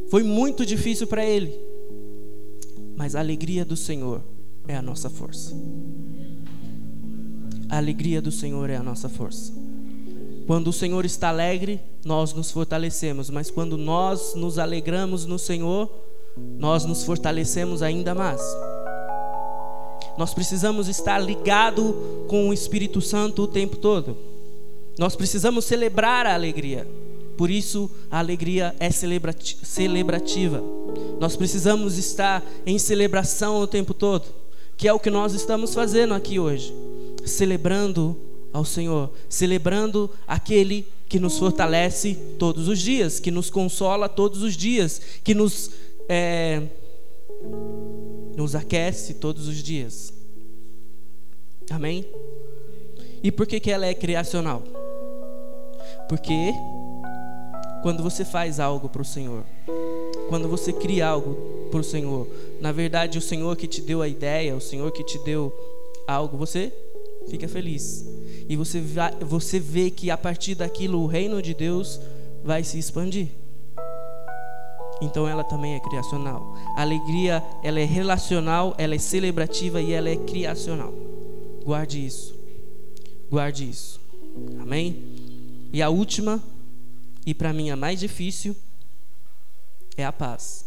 Foi 0.10 0.24
muito 0.24 0.66
difícil 0.66 1.06
para 1.06 1.24
ele, 1.24 1.54
mas 2.96 3.16
a 3.16 3.20
alegria 3.20 3.64
do 3.64 3.78
Senhor 3.78 4.24
é 4.68 4.76
a 4.76 4.82
nossa 4.82 5.12
força. 5.12 5.56
A 7.70 7.78
alegria 7.78 8.22
do 8.22 8.32
Senhor 8.32 8.70
é 8.70 8.76
a 8.76 8.84
nossa 8.84 9.10
força. 9.10 9.54
Quando 10.46 10.68
o 10.68 10.74
Senhor 10.74 11.06
está 11.06 11.30
alegre, 11.30 11.80
nós 12.04 12.34
nos 12.34 12.52
fortalecemos, 12.52 13.30
mas 13.30 13.50
quando 13.50 13.78
nós 13.78 14.36
nos 14.36 14.60
alegramos 14.60 15.26
no 15.26 15.40
Senhor, 15.40 15.90
nós 16.58 16.86
nos 16.86 17.04
fortalecemos 17.04 17.82
ainda 17.82 18.14
mais. 18.14 18.42
Nós 20.18 20.34
precisamos 20.34 20.88
estar 20.88 21.18
ligado 21.18 22.26
com 22.28 22.50
o 22.50 22.54
Espírito 22.54 23.02
Santo 23.02 23.44
o 23.44 23.48
tempo 23.48 23.78
todo. 23.78 24.18
Nós 24.98 25.16
precisamos 25.16 25.66
celebrar 25.66 26.26
a 26.26 26.34
alegria. 26.34 26.88
Por 27.38 27.50
isso 27.50 27.90
a 28.12 28.20
alegria 28.20 28.76
é 28.80 28.92
celebrativa. 28.92 30.64
Nós 31.20 31.36
precisamos 31.36 31.98
estar 31.98 32.44
em 32.66 32.78
celebração 32.78 33.60
o 33.60 33.68
tempo 33.68 33.94
todo, 33.94 34.26
que 34.78 34.88
é 34.88 34.94
o 34.94 35.00
que 35.00 35.10
nós 35.10 35.34
estamos 35.34 35.74
fazendo 35.74 36.14
aqui 36.14 36.38
hoje, 36.38 36.74
celebrando 37.26 38.18
ao 38.52 38.64
Senhor, 38.64 39.12
celebrando 39.28 40.10
aquele 40.28 40.88
que 41.10 41.20
nos 41.20 41.38
fortalece 41.38 42.16
todos 42.38 42.68
os 42.68 42.80
dias, 42.80 43.20
que 43.20 43.32
nos 43.32 43.50
consola 43.50 44.08
todos 44.08 44.42
os 44.42 44.56
dias, 44.56 45.02
que 45.24 45.34
nos, 45.34 45.72
é, 46.08 46.62
nos 48.36 48.56
aquece 48.56 49.16
todos 49.16 49.48
os 49.48 49.58
dias. 49.58 50.14
Amém? 51.70 52.06
E 53.24 53.32
por 53.32 53.48
que, 53.48 53.60
que 53.60 53.72
ela 53.72 53.86
é 53.86 53.94
criacional? 53.94 54.64
Porque 56.10 56.54
quando 57.82 58.04
você 58.04 58.24
faz 58.26 58.60
algo 58.60 58.90
para 58.90 59.02
o 59.02 59.06
Senhor, 59.06 59.44
quando 60.30 60.48
você 60.48 60.72
cria 60.74 61.08
algo 61.08 61.70
para 61.70 61.80
o 61.80 61.84
Senhor, 61.84 62.28
na 62.60 62.72
verdade 62.72 63.18
o 63.18 63.22
Senhor 63.22 63.56
que 63.56 63.68
te 63.68 63.82
deu 63.82 64.02
a 64.02 64.08
ideia, 64.08 64.56
o 64.56 64.62
Senhor 64.62 64.92
que 64.92 65.04
te 65.04 65.18
deu 65.20 65.54
algo, 66.08 66.38
você 66.38 66.72
fica 67.30 67.48
feliz. 67.48 68.06
E 68.48 68.56
você, 68.56 68.80
vai, 68.80 69.12
você 69.22 69.60
vê 69.60 69.90
que 69.90 70.12
a 70.12 70.18
partir 70.18 70.56
daquilo 70.56 71.02
o 71.02 71.08
reino 71.08 71.42
de 71.42 71.54
Deus 71.54 72.00
vai 72.44 72.64
se 72.64 72.78
expandir. 72.78 73.30
Então 75.02 75.28
ela 75.28 75.44
também 75.44 75.76
é 75.76 75.80
criacional. 75.80 76.56
A 76.78 76.82
alegria, 76.82 77.44
ela 77.62 77.80
é 77.80 77.86
relacional, 77.86 78.74
ela 78.78 78.96
é 78.96 79.00
celebrativa 79.00 79.82
e 79.82 79.92
ela 79.92 80.10
é 80.10 80.16
criacional. 80.16 80.94
Guarde 81.64 82.06
isso. 82.06 82.36
Guarde 83.30 83.70
isso. 83.70 84.00
Amém? 84.62 85.02
E 85.72 85.82
a 85.82 85.90
última, 85.90 86.42
e 87.26 87.34
para 87.34 87.52
mim 87.52 87.70
a 87.70 87.76
mais 87.76 88.00
difícil, 88.00 88.56
é 89.98 90.06
a 90.06 90.12
paz. 90.12 90.66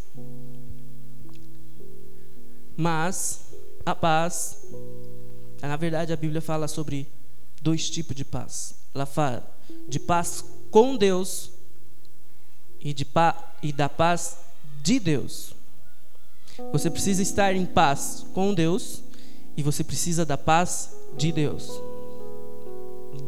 Mas 2.77 3.47
a 3.85 3.95
paz, 3.95 4.67
na 5.63 5.77
verdade 5.77 6.13
a 6.13 6.17
Bíblia 6.17 6.41
fala 6.41 6.69
sobre 6.69 7.09
dois 7.63 7.89
tipos 7.89 8.15
de 8.15 8.25
paz. 8.25 8.75
Ela 8.95 9.07
fala 9.07 9.49
de 9.89 9.99
paz 9.99 10.45
com 10.71 10.97
Deus 10.97 11.51
e, 12.81 12.93
de 12.93 13.05
pa 13.05 13.55
e 13.63 13.73
da 13.73 13.89
paz 13.89 14.39
de 14.83 14.99
Deus. 14.99 15.55
Você 16.73 16.91
precisa 16.91 17.23
estar 17.23 17.55
em 17.55 17.67
paz 17.67 18.25
com 18.33 18.55
Deus 18.55 19.03
e 19.57 19.63
você 19.63 19.83
precisa 19.83 20.25
da 20.25 20.39
paz 20.39 20.91
de 21.17 21.33
Deus. 21.33 21.71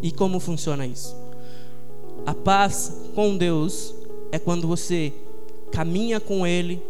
E 0.03 0.13
como 0.13 0.39
funciona 0.39 0.87
isso? 0.87 1.17
A 2.27 2.35
paz 2.35 2.93
com 3.15 3.37
Deus 3.37 3.95
é 4.31 4.39
quando 4.39 4.69
você 4.69 5.13
caminha 5.73 6.21
com 6.21 6.47
Ele, 6.47 6.83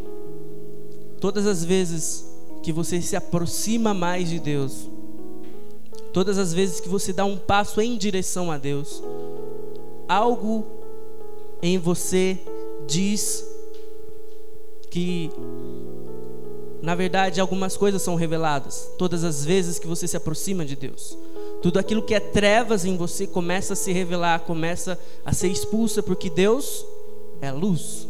todas 1.21 1.47
as 1.47 1.65
vezes 1.65 2.27
que 2.63 2.73
você 2.73 3.01
se 3.01 3.17
aproxima 3.17 3.95
mais 3.95 4.29
de 4.29 4.39
Deus, 4.39 4.89
todas 6.13 6.39
as 6.39 6.53
vezes 6.53 6.81
que 6.81 6.89
você 6.89 7.13
dá 7.13 7.25
um 7.25 7.37
passo 7.37 7.81
em 7.81 7.97
direção 7.97 8.51
a 8.51 8.59
Deus, 8.59 9.03
algo 10.09 10.67
em 11.63 11.79
você 11.79 12.39
diz 12.87 13.47
que, 14.91 15.31
na 16.81 16.95
verdade, 16.95 17.41
algumas 17.41 17.77
coisas 17.77 18.01
são 18.03 18.15
reveladas 18.15 18.91
todas 18.97 19.25
as 19.25 19.45
vezes 19.45 19.79
que 19.79 19.87
você 19.87 20.09
se 20.09 20.17
aproxima 20.17 20.65
de 20.65 20.75
Deus. 20.75 21.17
Tudo 21.61 21.79
aquilo 21.79 22.03
que 22.03 22.15
é 22.15 22.21
trevas 22.21 22.85
em 22.85 22.97
você 22.97 23.27
começa 23.27 23.73
a 23.73 23.77
se 23.77 23.93
revelar, 23.93 24.41
começa 24.41 24.99
a 25.25 25.33
ser 25.33 25.49
expulsa, 25.49 26.03
porque 26.03 26.31
Deus 26.31 26.87
é 27.41 27.51
luz. 27.51 28.09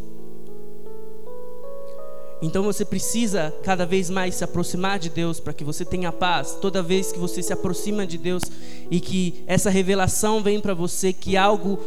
Então 2.41 2.63
você 2.63 2.85
precisa 2.85 3.53
cada 3.63 3.85
vez 3.85 4.09
mais 4.09 4.37
se 4.37 4.45
aproximar 4.45 4.99
de 4.99 5.11
Deus 5.11 5.41
para 5.41 5.53
que 5.53 5.65
você 5.65 5.85
tenha 5.85 6.13
paz. 6.13 6.57
Toda 6.61 6.83
vez 6.83 7.11
que 7.11 7.19
você 7.19 7.43
se 7.43 7.53
aproxima 7.53 8.07
de 8.07 8.17
Deus 8.17 8.45
e 8.91 9.01
que 9.01 9.43
essa 9.47 9.71
revelação 9.71 10.43
vem 10.43 10.61
para 10.61 10.75
você 10.75 11.13
que 11.13 11.37
algo 11.37 11.79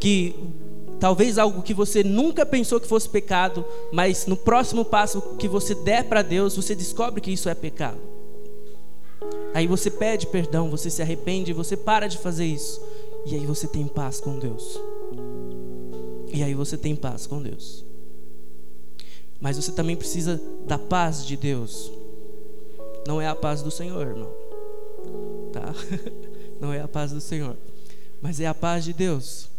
que 0.00 0.34
talvez 0.98 1.38
algo 1.38 1.62
que 1.62 1.74
você 1.74 2.02
nunca 2.02 2.44
pensou 2.44 2.80
que 2.80 2.88
fosse 2.88 3.08
pecado, 3.08 3.64
mas 3.92 4.26
no 4.26 4.36
próximo 4.36 4.84
passo 4.84 5.20
que 5.38 5.46
você 5.46 5.74
der 5.74 6.04
para 6.04 6.22
Deus, 6.22 6.56
você 6.56 6.74
descobre 6.74 7.20
que 7.20 7.30
isso 7.30 7.48
é 7.48 7.54
pecado. 7.54 7.98
Aí 9.54 9.66
você 9.66 9.90
pede 9.90 10.26
perdão, 10.26 10.68
você 10.68 10.90
se 10.90 11.00
arrepende, 11.00 11.52
você 11.52 11.76
para 11.76 12.08
de 12.08 12.18
fazer 12.18 12.44
isso. 12.44 12.80
E 13.26 13.34
aí 13.34 13.46
você 13.46 13.66
tem 13.66 13.86
paz 13.86 14.20
com 14.20 14.38
Deus. 14.38 14.80
E 16.32 16.42
aí 16.42 16.54
você 16.54 16.76
tem 16.76 16.96
paz 16.96 17.26
com 17.26 17.40
Deus. 17.40 17.84
Mas 19.44 19.58
você 19.58 19.70
também 19.72 19.94
precisa 19.94 20.40
da 20.66 20.78
paz 20.78 21.22
de 21.22 21.36
Deus. 21.36 21.92
Não 23.06 23.20
é 23.20 23.28
a 23.28 23.34
paz 23.34 23.60
do 23.60 23.70
Senhor, 23.70 24.00
irmão. 24.06 24.34
Tá? 25.52 25.74
Não 26.58 26.72
é 26.72 26.80
a 26.80 26.88
paz 26.88 27.12
do 27.12 27.20
Senhor. 27.20 27.54
Mas 28.22 28.40
é 28.40 28.46
a 28.46 28.54
paz 28.54 28.84
de 28.84 28.94
Deus. 28.94 29.50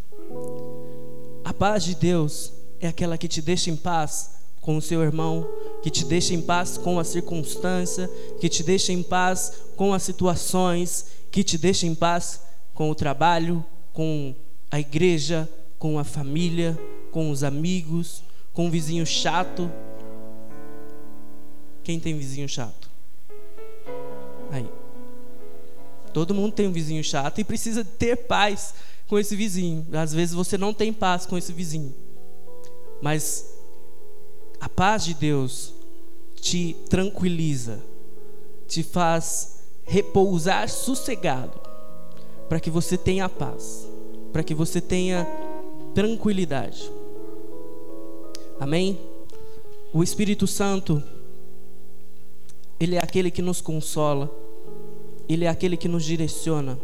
A 1.43 1.53
paz 1.53 1.83
de 1.83 1.93
Deus 1.93 2.51
é 2.79 2.87
aquela 2.87 3.15
que 3.15 3.27
te 3.27 3.43
deixa 3.43 3.69
em 3.69 3.75
paz 3.75 4.31
com 4.59 4.75
o 4.75 4.81
seu 4.81 5.03
irmão, 5.03 5.47
que 5.83 5.91
te 5.91 6.03
deixa 6.03 6.33
em 6.33 6.41
paz 6.41 6.79
com 6.79 6.97
a 6.99 7.03
circunstância, 7.03 8.09
que 8.39 8.49
te 8.49 8.63
deixa 8.63 8.91
em 8.91 9.03
paz 9.03 9.53
com 9.75 9.93
as 9.93 10.01
situações, 10.01 11.05
que 11.31 11.43
te 11.43 11.59
deixa 11.59 11.85
em 11.85 11.93
paz 11.93 12.41
com 12.73 12.89
o 12.89 12.95
trabalho, 12.95 13.63
com 13.93 14.33
a 14.71 14.79
igreja, 14.79 15.47
com 15.77 15.99
a 15.99 16.03
família, 16.03 16.75
com 17.11 17.29
os 17.29 17.43
amigos, 17.43 18.24
com 18.55 18.65
um 18.67 18.71
vizinho 18.71 19.05
chato. 19.05 19.69
Quem 21.83 21.99
tem 21.99 22.17
vizinho 22.17 22.49
chato? 22.49 22.89
Aí. 24.49 24.67
Todo 26.13 26.33
mundo 26.33 26.53
tem 26.53 26.67
um 26.67 26.71
vizinho 26.71 27.03
chato 27.03 27.39
e 27.39 27.43
precisa 27.43 27.83
ter 27.83 28.15
paz 28.15 28.73
com 29.07 29.19
esse 29.19 29.35
vizinho. 29.35 29.85
Às 29.91 30.13
vezes 30.13 30.33
você 30.33 30.57
não 30.57 30.73
tem 30.73 30.93
paz 30.93 31.25
com 31.25 31.37
esse 31.37 31.51
vizinho. 31.51 31.93
Mas 33.01 33.53
a 34.59 34.69
paz 34.69 35.03
de 35.03 35.13
Deus 35.13 35.73
te 36.35 36.75
tranquiliza, 36.89 37.83
te 38.67 38.81
faz 38.81 39.63
repousar 39.83 40.69
sossegado, 40.69 41.59
para 42.47 42.59
que 42.59 42.69
você 42.69 42.97
tenha 42.97 43.27
paz, 43.27 43.85
para 44.31 44.43
que 44.43 44.55
você 44.55 44.79
tenha 44.79 45.27
tranquilidade. 45.93 46.89
Amém? 48.59 48.99
O 49.93 50.03
Espírito 50.03 50.47
Santo, 50.47 51.01
ele 52.79 52.95
é 52.95 52.99
aquele 52.99 53.29
que 53.31 53.41
nos 53.41 53.61
consola, 53.61 54.29
ele 55.27 55.45
é 55.45 55.47
aquele 55.47 55.77
que 55.77 55.87
nos 55.87 56.03
direciona, 56.03 56.77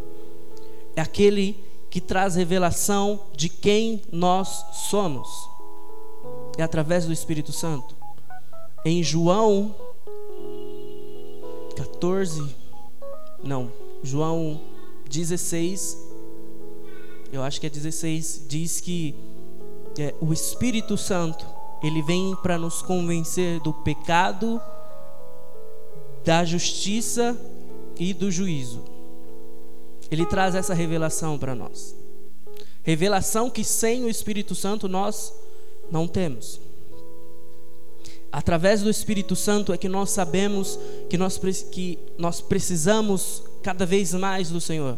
é 0.95 1.01
aquele 1.01 1.57
que 1.89 1.99
traz 1.99 2.35
revelação 2.35 3.19
de 3.35 3.49
quem 3.49 4.01
nós 4.11 4.65
somos. 4.89 5.27
É 6.57 6.63
através 6.63 7.05
do 7.05 7.13
Espírito 7.13 7.51
Santo. 7.51 7.95
Em 8.85 9.03
João 9.03 9.75
14, 11.75 12.55
não, 13.43 13.71
João 14.03 14.61
16, 15.09 15.97
eu 17.31 17.43
acho 17.43 17.59
que 17.59 17.67
é 17.67 17.69
16, 17.69 18.45
diz 18.47 18.79
que 18.79 19.15
é, 19.97 20.13
o 20.21 20.31
Espírito 20.31 20.97
Santo 20.97 21.45
ele 21.83 22.01
vem 22.01 22.35
para 22.43 22.57
nos 22.57 22.81
convencer 22.81 23.59
do 23.59 23.73
pecado, 23.73 24.61
da 26.23 26.45
justiça 26.45 27.35
e 27.97 28.13
do 28.13 28.29
juízo. 28.31 28.83
Ele 30.09 30.25
traz 30.25 30.53
essa 30.55 30.73
revelação 30.73 31.39
para 31.39 31.55
nós. 31.55 31.95
Revelação 32.83 33.49
que 33.49 33.63
sem 33.63 34.03
o 34.03 34.09
Espírito 34.09 34.53
Santo 34.53 34.87
nós 34.87 35.33
não 35.91 36.07
temos. 36.07 36.59
Através 38.31 38.81
do 38.81 38.89
Espírito 38.89 39.35
Santo 39.35 39.73
é 39.73 39.77
que 39.77 39.89
nós 39.89 40.11
sabemos 40.11 40.79
que 41.09 41.17
nós, 41.17 41.37
que 41.71 41.99
nós 42.17 42.39
precisamos 42.41 43.43
cada 43.61 43.85
vez 43.85 44.13
mais 44.13 44.49
do 44.49 44.61
Senhor. 44.61 44.97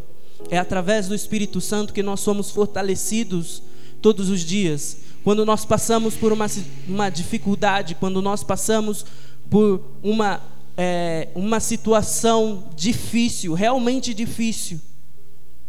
É 0.50 0.58
através 0.58 1.08
do 1.08 1.14
Espírito 1.14 1.60
Santo 1.60 1.92
que 1.92 2.02
nós 2.02 2.20
somos 2.20 2.50
fortalecidos 2.50 3.62
todos 4.00 4.28
os 4.28 4.40
dias 4.40 4.98
quando 5.24 5.46
nós 5.46 5.64
passamos 5.64 6.14
por 6.14 6.32
uma, 6.32 6.46
uma 6.86 7.08
dificuldade, 7.08 7.94
quando 7.94 8.20
nós 8.20 8.44
passamos 8.44 9.06
por 9.50 9.82
uma, 10.02 10.42
é, 10.76 11.30
uma 11.34 11.60
situação 11.60 12.68
difícil, 12.76 13.54
realmente 13.54 14.12
difícil, 14.12 14.78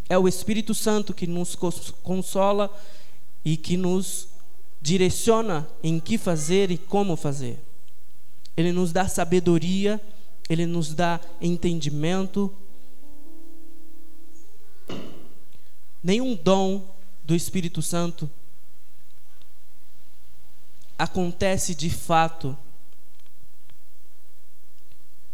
é 0.09 0.17
o 0.17 0.27
Espírito 0.27 0.75
Santo 0.75 1.13
que 1.13 1.25
nos 1.25 1.55
consola 2.03 2.69
e 3.45 3.55
que 3.55 3.77
nos 3.77 4.27
direciona 4.81 5.65
em 5.81 6.01
que 6.01 6.17
fazer 6.17 6.69
e 6.69 6.77
como 6.77 7.15
fazer. 7.15 7.57
Ele 8.57 8.73
nos 8.73 8.91
dá 8.91 9.07
sabedoria, 9.07 10.01
ele 10.49 10.65
nos 10.65 10.93
dá 10.93 11.19
entendimento. 11.41 12.53
Nenhum 16.03 16.35
dom 16.35 16.93
do 17.23 17.33
Espírito 17.33 17.81
Santo 17.81 18.29
acontece 20.97 21.75
de 21.75 21.89
fato 21.89 22.57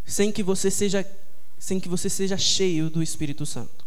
sem 0.06 0.32
que 0.32 0.44
você 0.44 0.70
seja 0.70 1.06
sem 1.60 1.80
que 1.80 1.88
você 1.88 2.10
seja 2.10 2.38
cheio 2.40 2.90
do 2.90 3.04
Espírito 3.04 3.46
Santo. 3.46 3.86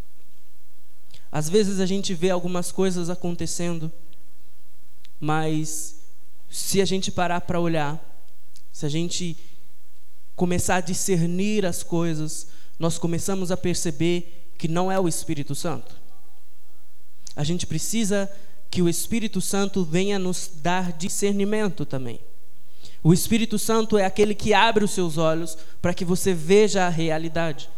Às 1.29 1.49
vezes 1.49 1.81
a 1.81 1.85
gente 1.85 2.13
vê 2.13 2.29
algumas 2.29 2.71
coisas 2.71 3.09
acontecendo, 3.09 3.91
mas 5.19 5.97
se 6.49 6.81
a 6.81 6.85
gente 6.85 7.11
parar 7.11 7.41
para 7.41 7.59
olhar, 7.59 8.01
se 8.71 8.85
a 8.85 8.89
gente 8.89 9.37
começar 10.37 10.77
a 10.77 10.81
discernir 10.81 11.65
as 11.65 11.83
coisas, 11.83 12.47
nós 12.79 12.97
começamos 12.97 13.51
a 13.51 13.57
perceber 13.57 14.53
que 14.57 14.69
não 14.69 14.89
é 14.89 14.97
o 14.97 15.07
Espírito 15.07 15.53
Santo. 15.53 15.95
a 17.35 17.43
gente 17.43 17.67
precisa 17.67 18.31
que 18.75 18.81
o 18.81 18.89
Espírito 18.89 19.39
Santo 19.39 19.85
venha 19.85 20.19
nos 20.19 20.51
dar 20.53 20.91
discernimento 20.91 21.85
também. 21.85 22.19
O 23.01 23.13
Espírito 23.13 23.57
Santo 23.57 23.97
é 23.97 24.03
aquele 24.03 24.35
que 24.35 24.53
abre 24.53 24.83
os 24.83 24.91
seus 24.91 25.17
olhos 25.17 25.57
para 25.81 25.93
que 25.93 26.03
você 26.03 26.33
veja 26.33 26.85
a 26.85 26.89
realidade. 26.89 27.69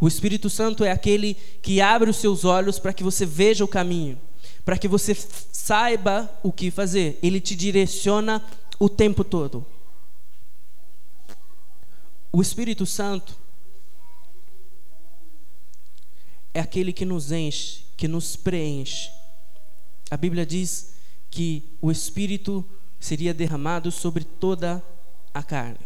O 0.00 0.08
Espírito 0.08 0.48
Santo 0.48 0.82
é 0.82 0.90
aquele 0.90 1.34
que 1.60 1.82
abre 1.82 2.08
os 2.08 2.16
seus 2.16 2.46
olhos 2.46 2.78
para 2.78 2.94
que 2.94 3.04
você 3.04 3.26
veja 3.26 3.62
o 3.62 3.68
caminho, 3.68 4.18
para 4.64 4.78
que 4.78 4.88
você 4.88 5.14
saiba 5.14 6.32
o 6.42 6.50
que 6.50 6.70
fazer. 6.70 7.18
Ele 7.22 7.38
te 7.38 7.54
direciona 7.54 8.42
o 8.78 8.88
tempo 8.88 9.22
todo. 9.22 9.66
O 12.32 12.40
Espírito 12.40 12.86
Santo 12.86 13.36
é 16.54 16.60
aquele 16.60 16.94
que 16.94 17.04
nos 17.04 17.30
enche, 17.30 17.84
que 17.94 18.08
nos 18.08 18.36
preenche. 18.36 19.19
A 20.10 20.16
Bíblia 20.16 20.44
diz 20.44 20.94
que 21.30 21.62
o 21.80 21.90
Espírito 21.90 22.64
seria 22.98 23.32
derramado 23.32 23.90
sobre 23.92 24.24
toda 24.24 24.82
a 25.32 25.42
carne. 25.42 25.78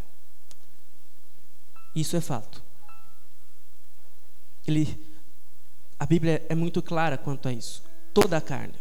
Isso 1.95 2.17
é 2.17 2.21
fato. 2.21 2.63
Ele, 4.67 4.99
a 5.99 6.07
Bíblia 6.07 6.45
é 6.49 6.55
muito 6.55 6.83
clara 6.83 7.19
quanto 7.19 7.49
a 7.49 7.53
isso. 7.53 7.83
Toda 8.13 8.37
a 8.37 8.41
carne. 8.41 8.75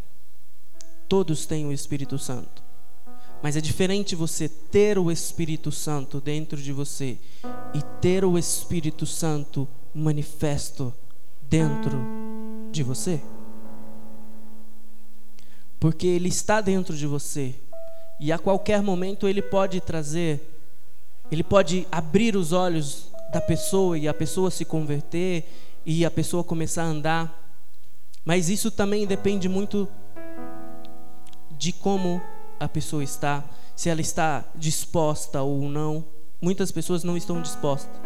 Todos 1.08 1.46
têm 1.46 1.66
o 1.66 1.74
Espírito 1.74 2.18
Santo. 2.18 2.64
Mas 3.44 3.58
é 3.58 3.62
diferente 3.62 4.16
você 4.16 4.48
ter 4.48 4.98
o 4.98 5.12
Espírito 5.12 5.70
Santo 5.70 6.22
dentro 6.22 6.60
de 6.62 6.72
você 6.72 7.18
e 7.74 7.82
ter 8.00 8.24
o 8.24 8.38
Espírito 8.38 9.06
Santo 9.06 9.68
manifesto 9.94 10.94
dentro 11.50 12.00
de 12.72 12.82
você. 12.82 13.22
Porque 15.84 16.08
ele 16.08 16.30
está 16.30 16.62
dentro 16.62 16.96
de 16.96 17.06
você 17.06 17.54
e 18.18 18.32
a 18.32 18.40
qualquer 18.40 18.82
momento 18.82 19.28
ele 19.28 19.42
pode 19.42 19.82
trazer, 19.82 20.40
ele 21.30 21.44
pode 21.44 21.86
abrir 21.92 22.38
os 22.38 22.54
olhos 22.54 23.12
da 23.34 23.42
pessoa 23.42 23.98
e 23.98 24.08
a 24.08 24.14
pessoa 24.14 24.50
se 24.50 24.64
converter 24.64 25.44
e 25.86 26.06
a 26.06 26.10
pessoa 26.10 26.42
começar 26.42 26.84
a 26.84 26.86
andar. 26.86 27.54
Mas 28.24 28.48
isso 28.48 28.72
também 28.72 29.06
depende 29.06 29.50
muito 29.50 29.86
de 31.52 31.74
como 31.74 32.22
a 32.58 32.70
pessoa 32.70 33.04
está, 33.04 33.44
se 33.76 33.90
ela 33.90 34.00
está 34.00 34.46
disposta 34.56 35.42
ou 35.42 35.64
não. 35.64 36.06
Muitas 36.42 36.72
pessoas 36.72 37.04
não 37.04 37.18
estão 37.18 37.42
dispostas. 37.42 38.00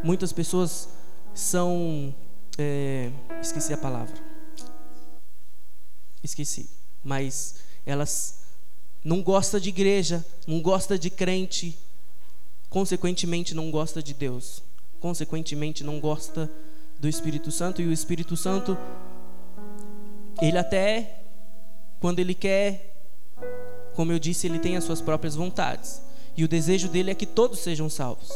Muitas 0.00 0.32
pessoas 0.32 0.88
são. 1.34 2.14
É, 2.56 3.10
esqueci 3.42 3.72
a 3.72 3.76
palavra. 3.76 4.25
Esqueci. 6.26 6.68
Mas 7.02 7.56
elas 7.86 8.40
não 9.02 9.22
gostam 9.22 9.58
de 9.60 9.68
igreja, 9.68 10.24
não 10.46 10.60
gostam 10.60 10.98
de 10.98 11.08
crente, 11.08 11.78
consequentemente 12.68 13.54
não 13.54 13.70
gosta 13.70 14.02
de 14.02 14.12
Deus, 14.12 14.62
consequentemente 15.00 15.84
não 15.84 16.00
gosta 16.00 16.50
do 16.98 17.08
Espírito 17.08 17.50
Santo 17.50 17.80
e 17.80 17.86
o 17.86 17.92
Espírito 17.92 18.36
Santo 18.36 18.76
ele 20.42 20.58
até 20.58 21.22
quando 22.00 22.18
ele 22.18 22.34
quer, 22.34 22.94
como 23.94 24.12
eu 24.12 24.18
disse, 24.18 24.46
ele 24.46 24.58
tem 24.58 24.76
as 24.76 24.84
suas 24.84 25.00
próprias 25.00 25.34
vontades. 25.34 26.02
E 26.36 26.44
o 26.44 26.48
desejo 26.48 26.88
dele 26.88 27.10
é 27.10 27.14
que 27.14 27.24
todos 27.24 27.60
sejam 27.60 27.88
salvos. 27.88 28.30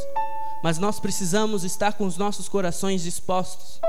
Mas 0.63 0.79
nós 0.79 1.01
precisamos 1.01 1.65
estar 1.65 1.95
com 1.95 2.07
os 2.07 2.17
nossos 2.17 2.49
corações 2.49 3.03
dispostos. 3.03 3.81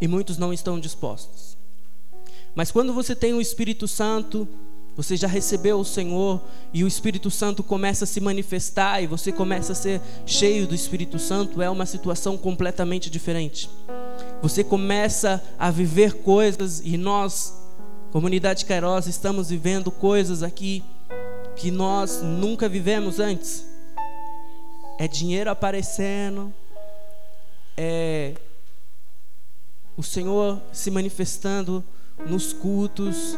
E 0.00 0.08
muitos 0.08 0.38
não 0.38 0.52
estão 0.52 0.80
dispostos. 0.80 1.56
Mas 2.54 2.70
quando 2.70 2.92
você 2.92 3.14
tem 3.14 3.32
o 3.32 3.40
Espírito 3.40 3.88
Santo, 3.88 4.46
você 4.94 5.16
já 5.16 5.26
recebeu 5.26 5.80
o 5.80 5.84
Senhor 5.84 6.42
e 6.72 6.84
o 6.84 6.86
Espírito 6.86 7.30
Santo 7.30 7.62
começa 7.62 8.04
a 8.04 8.06
se 8.06 8.20
manifestar 8.20 9.02
e 9.02 9.06
você 9.06 9.32
começa 9.32 9.72
a 9.72 9.74
ser 9.74 10.02
cheio 10.26 10.66
do 10.66 10.74
Espírito 10.74 11.18
Santo, 11.18 11.62
é 11.62 11.70
uma 11.70 11.86
situação 11.86 12.36
completamente 12.36 13.08
diferente. 13.08 13.70
Você 14.42 14.62
começa 14.62 15.42
a 15.58 15.70
viver 15.70 16.14
coisas 16.14 16.82
e 16.84 16.98
nós, 16.98 17.54
comunidade 18.10 18.66
Kairos, 18.66 19.06
estamos 19.06 19.48
vivendo 19.48 19.90
coisas 19.90 20.42
aqui 20.42 20.84
que 21.56 21.70
nós 21.70 22.20
nunca 22.20 22.68
vivemos 22.68 23.18
antes. 23.18 23.66
É 24.98 25.08
dinheiro 25.08 25.50
aparecendo, 25.50 26.52
é 27.76 28.34
o 29.96 30.02
Senhor 30.02 30.60
se 30.72 30.90
manifestando 30.90 31.84
nos 32.26 32.52
cultos, 32.52 33.36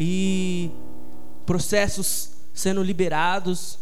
e 0.00 0.70
processos 1.44 2.32
sendo 2.54 2.82
liberados. 2.82 3.78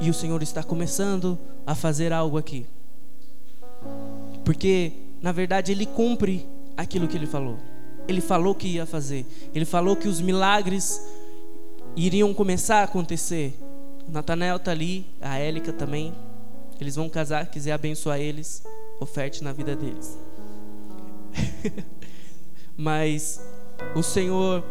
E 0.00 0.10
o 0.10 0.14
Senhor 0.14 0.42
está 0.42 0.62
começando 0.62 1.38
a 1.66 1.74
fazer 1.74 2.12
algo 2.12 2.36
aqui. 2.36 2.66
Porque, 4.44 4.92
na 5.22 5.32
verdade, 5.32 5.72
Ele 5.72 5.86
cumpre 5.86 6.46
aquilo 6.76 7.08
que 7.08 7.16
Ele 7.16 7.26
falou. 7.26 7.58
Ele 8.06 8.20
falou 8.20 8.54
que 8.54 8.68
ia 8.68 8.84
fazer. 8.84 9.24
Ele 9.54 9.64
falou 9.64 9.96
que 9.96 10.08
os 10.08 10.20
milagres 10.20 11.00
iriam 11.96 12.34
começar 12.34 12.80
a 12.80 12.84
acontecer. 12.84 13.58
Natanael 14.08 14.56
está 14.56 14.72
ali, 14.72 15.06
a 15.20 15.38
Élica 15.38 15.72
também. 15.72 16.12
Eles 16.80 16.96
vão 16.96 17.08
casar, 17.08 17.46
quiser 17.46 17.72
abençoar 17.72 18.18
eles, 18.18 18.64
oferte 19.00 19.42
na 19.42 19.52
vida 19.52 19.76
deles. 19.76 20.18
Mas 22.76 23.40
o 23.94 24.02
Senhor 24.02 24.64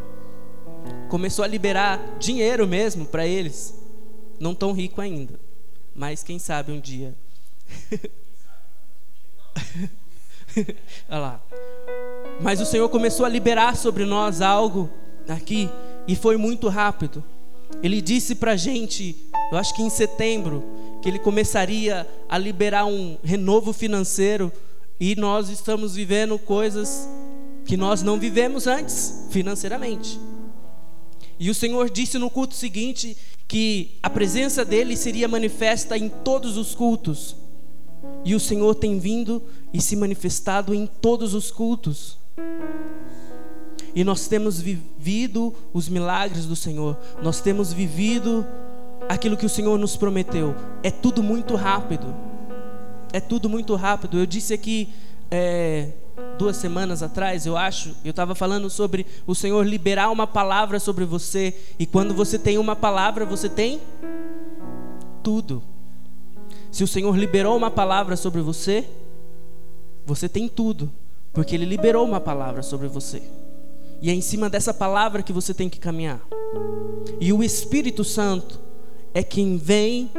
começou 1.10 1.44
a 1.44 1.48
liberar 1.48 2.18
dinheiro 2.20 2.68
mesmo 2.68 3.06
para 3.06 3.26
eles. 3.26 3.80
Não 4.40 4.56
tão 4.56 4.72
rico 4.72 5.02
ainda, 5.02 5.40
mas 5.94 6.24
quem 6.24 6.40
sabe 6.40 6.72
um 6.72 6.80
dia. 6.80 7.14
Olha 11.10 11.20
lá. 11.20 11.42
Mas 12.42 12.60
o 12.60 12.66
Senhor 12.66 12.90
começou 12.90 13.26
a 13.26 13.30
liberar 13.30 13.76
sobre 13.76 14.04
nós 14.06 14.42
algo 14.42 14.90
aqui 15.28 15.70
e 16.08 16.16
foi 16.16 16.38
muito 16.38 16.68
rápido. 16.68 17.24
Ele 17.84 18.02
disse 18.02 18.36
para 18.36 18.56
gente, 18.56 19.16
eu 19.52 19.58
acho 19.58 19.76
que 19.76 19.82
em 19.82 19.90
setembro, 19.90 20.64
que 21.02 21.10
ele 21.10 21.20
começaria 21.20 22.08
a 22.28 22.38
liberar 22.38 22.86
um 22.86 23.18
renovo 23.24 23.74
financeiro 23.74 24.52
e 25.00 25.16
nós 25.16 25.50
estamos 25.50 25.96
vivendo 25.96 26.38
coisas 26.38 27.08
que 27.66 27.78
nós 27.78 28.02
não 28.02 28.20
vivemos 28.20 28.68
antes 28.68 29.28
financeiramente. 29.30 30.20
E 31.40 31.50
o 31.50 31.56
Senhor 31.56 31.90
disse 31.90 32.18
no 32.18 32.30
culto 32.30 32.54
seguinte 32.54 33.18
que 33.48 33.98
a 34.02 34.10
presença 34.10 34.64
dele 34.64 34.96
seria 34.96 35.28
manifesta 35.28 35.98
em 35.98 36.08
todos 36.08 36.56
os 36.58 36.76
cultos. 36.76 37.36
E 38.24 38.36
o 38.36 38.40
Senhor 38.40 38.76
tem 38.76 39.00
vindo 39.00 39.42
e 39.74 39.82
se 39.82 39.96
manifestado 39.96 40.74
em 40.74 40.86
todos 40.86 41.34
os 41.34 41.52
cultos. 41.52 42.18
E 43.94 44.04
nós 44.04 44.28
temos 44.28 44.62
vivido 44.62 45.54
os 45.74 45.90
milagres 45.90 46.46
do 46.46 46.56
Senhor, 46.56 46.98
nós 47.22 47.42
temos 47.42 47.74
vivido 47.74 48.46
aquilo 49.10 49.36
que 49.36 49.46
o 49.46 49.50
Senhor 49.50 49.78
nos 49.78 49.98
prometeu. 49.98 50.56
É 50.82 50.92
tudo 50.92 51.22
muito 51.22 51.56
rápido. 51.56 52.16
É 53.12 53.20
tudo 53.20 53.50
muito 53.50 53.76
rápido. 53.76 54.18
Eu 54.18 54.26
disse 54.26 54.54
aqui 54.54 54.90
é, 55.30 55.90
duas 56.38 56.58
semanas 56.58 57.04
atrás, 57.04 57.46
eu 57.46 57.56
acho, 57.56 57.96
eu 58.04 58.12
estava 58.12 58.34
falando 58.34 58.70
sobre 58.70 59.06
o 59.28 59.36
Senhor 59.36 59.66
liberar 59.66 60.10
uma 60.10 60.26
palavra 60.26 60.80
sobre 60.80 61.06
você. 61.06 61.54
E 61.78 61.86
quando 61.86 62.14
você 62.14 62.40
tem 62.40 62.58
uma 62.58 62.76
palavra, 62.76 63.26
você 63.26 63.48
tem 63.48 63.82
tudo. 65.24 65.62
Se 66.72 66.84
o 66.84 66.88
Senhor 66.88 67.16
liberou 67.18 67.56
uma 67.56 67.70
palavra 67.70 68.16
sobre 68.16 68.42
você, 68.42 68.88
você 70.06 70.28
tem 70.28 70.48
tudo, 70.48 70.92
porque 71.34 71.56
Ele 71.56 71.66
liberou 71.66 72.06
uma 72.06 72.20
palavra 72.20 72.64
sobre 72.64 72.88
você. 72.88 73.22
E 74.02 74.10
é 74.10 74.14
em 74.14 74.22
cima 74.22 74.50
dessa 74.50 74.74
palavra 74.74 75.22
que 75.22 75.32
você 75.32 75.54
tem 75.54 75.70
que 75.70 75.80
caminhar. 75.80 76.22
E 77.20 77.32
o 77.32 77.44
Espírito 77.44 78.04
Santo 78.04 78.60
é 79.14 79.22
quem 79.22 79.58
vem 79.58 80.10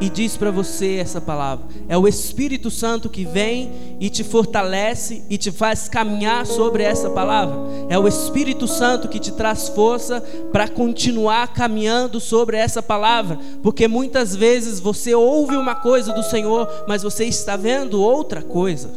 e 0.00 0.08
diz 0.08 0.36
para 0.36 0.50
você 0.50 0.96
essa 0.96 1.20
palavra. 1.20 1.66
É 1.88 1.96
o 1.96 2.06
Espírito 2.08 2.70
Santo 2.70 3.08
que 3.08 3.24
vem 3.24 3.96
e 4.00 4.10
te 4.10 4.24
fortalece 4.24 5.22
e 5.30 5.38
te 5.38 5.50
faz 5.50 5.88
caminhar 5.88 6.46
sobre 6.46 6.82
essa 6.82 7.10
palavra. 7.10 7.56
É 7.88 7.98
o 7.98 8.08
Espírito 8.08 8.66
Santo 8.66 9.08
que 9.08 9.18
te 9.18 9.32
traz 9.32 9.68
força 9.68 10.20
para 10.52 10.68
continuar 10.68 11.52
caminhando 11.52 12.20
sobre 12.20 12.56
essa 12.56 12.82
palavra, 12.82 13.38
porque 13.62 13.88
muitas 13.88 14.34
vezes 14.34 14.80
você 14.80 15.14
ouve 15.14 15.56
uma 15.56 15.74
coisa 15.74 16.12
do 16.12 16.22
Senhor, 16.22 16.68
mas 16.88 17.02
você 17.02 17.24
está 17.24 17.56
vendo 17.56 18.00
outra 18.00 18.42
coisa. 18.42 18.90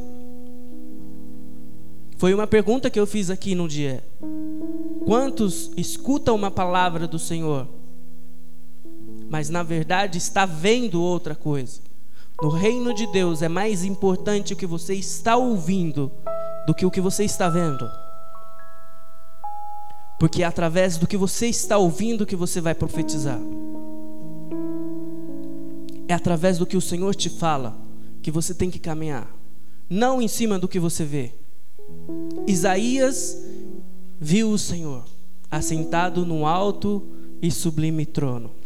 Foi 2.18 2.34
uma 2.34 2.48
pergunta 2.48 2.90
que 2.90 3.00
eu 3.00 3.06
fiz 3.06 3.30
aqui 3.30 3.54
no 3.54 3.68
dia. 3.68 4.04
Quantos 5.06 5.72
escutam 5.78 6.36
uma 6.36 6.50
palavra 6.50 7.08
do 7.08 7.20
Senhor? 7.20 7.77
Mas 9.30 9.50
na 9.50 9.64
verdade 9.64 10.18
está 10.18 10.46
vendo 10.46 11.02
outra 11.02 11.36
coisa. 11.36 11.82
No 12.42 12.50
reino 12.50 12.94
de 12.94 13.08
Deus 13.12 13.42
é 13.42 13.50
mais 13.50 13.84
importante 13.84 14.54
o 14.54 14.56
que 14.56 14.66
você 14.66 14.94
está 14.94 15.36
ouvindo 15.36 16.12
do 16.68 16.74
que 16.74 16.86
o 16.86 16.92
que 16.92 17.02
você 17.02 17.24
está 17.24 17.50
vendo. 17.50 17.90
Porque 20.20 20.44
é 20.44 20.46
através 20.46 20.98
do 20.98 21.08
que 21.08 21.18
você 21.18 21.48
está 21.48 21.78
ouvindo 21.78 22.26
que 22.26 22.36
você 22.36 22.62
vai 22.62 22.76
profetizar. 22.76 23.40
É 26.08 26.14
através 26.14 26.58
do 26.58 26.66
que 26.66 26.78
o 26.78 26.82
Senhor 26.82 27.14
te 27.16 27.30
fala 27.30 27.76
que 28.22 28.32
você 28.32 28.54
tem 28.54 28.70
que 28.70 28.80
caminhar, 28.80 29.28
não 29.90 30.22
em 30.22 30.28
cima 30.28 30.58
do 30.60 30.68
que 30.68 30.80
você 30.80 31.04
vê. 31.04 31.32
Isaías 32.46 33.38
viu 34.20 34.52
o 34.52 34.58
Senhor 34.58 35.06
assentado 35.50 36.26
num 36.26 36.46
alto 36.46 37.04
e 37.42 37.52
sublime 37.52 38.06
trono. 38.06 38.57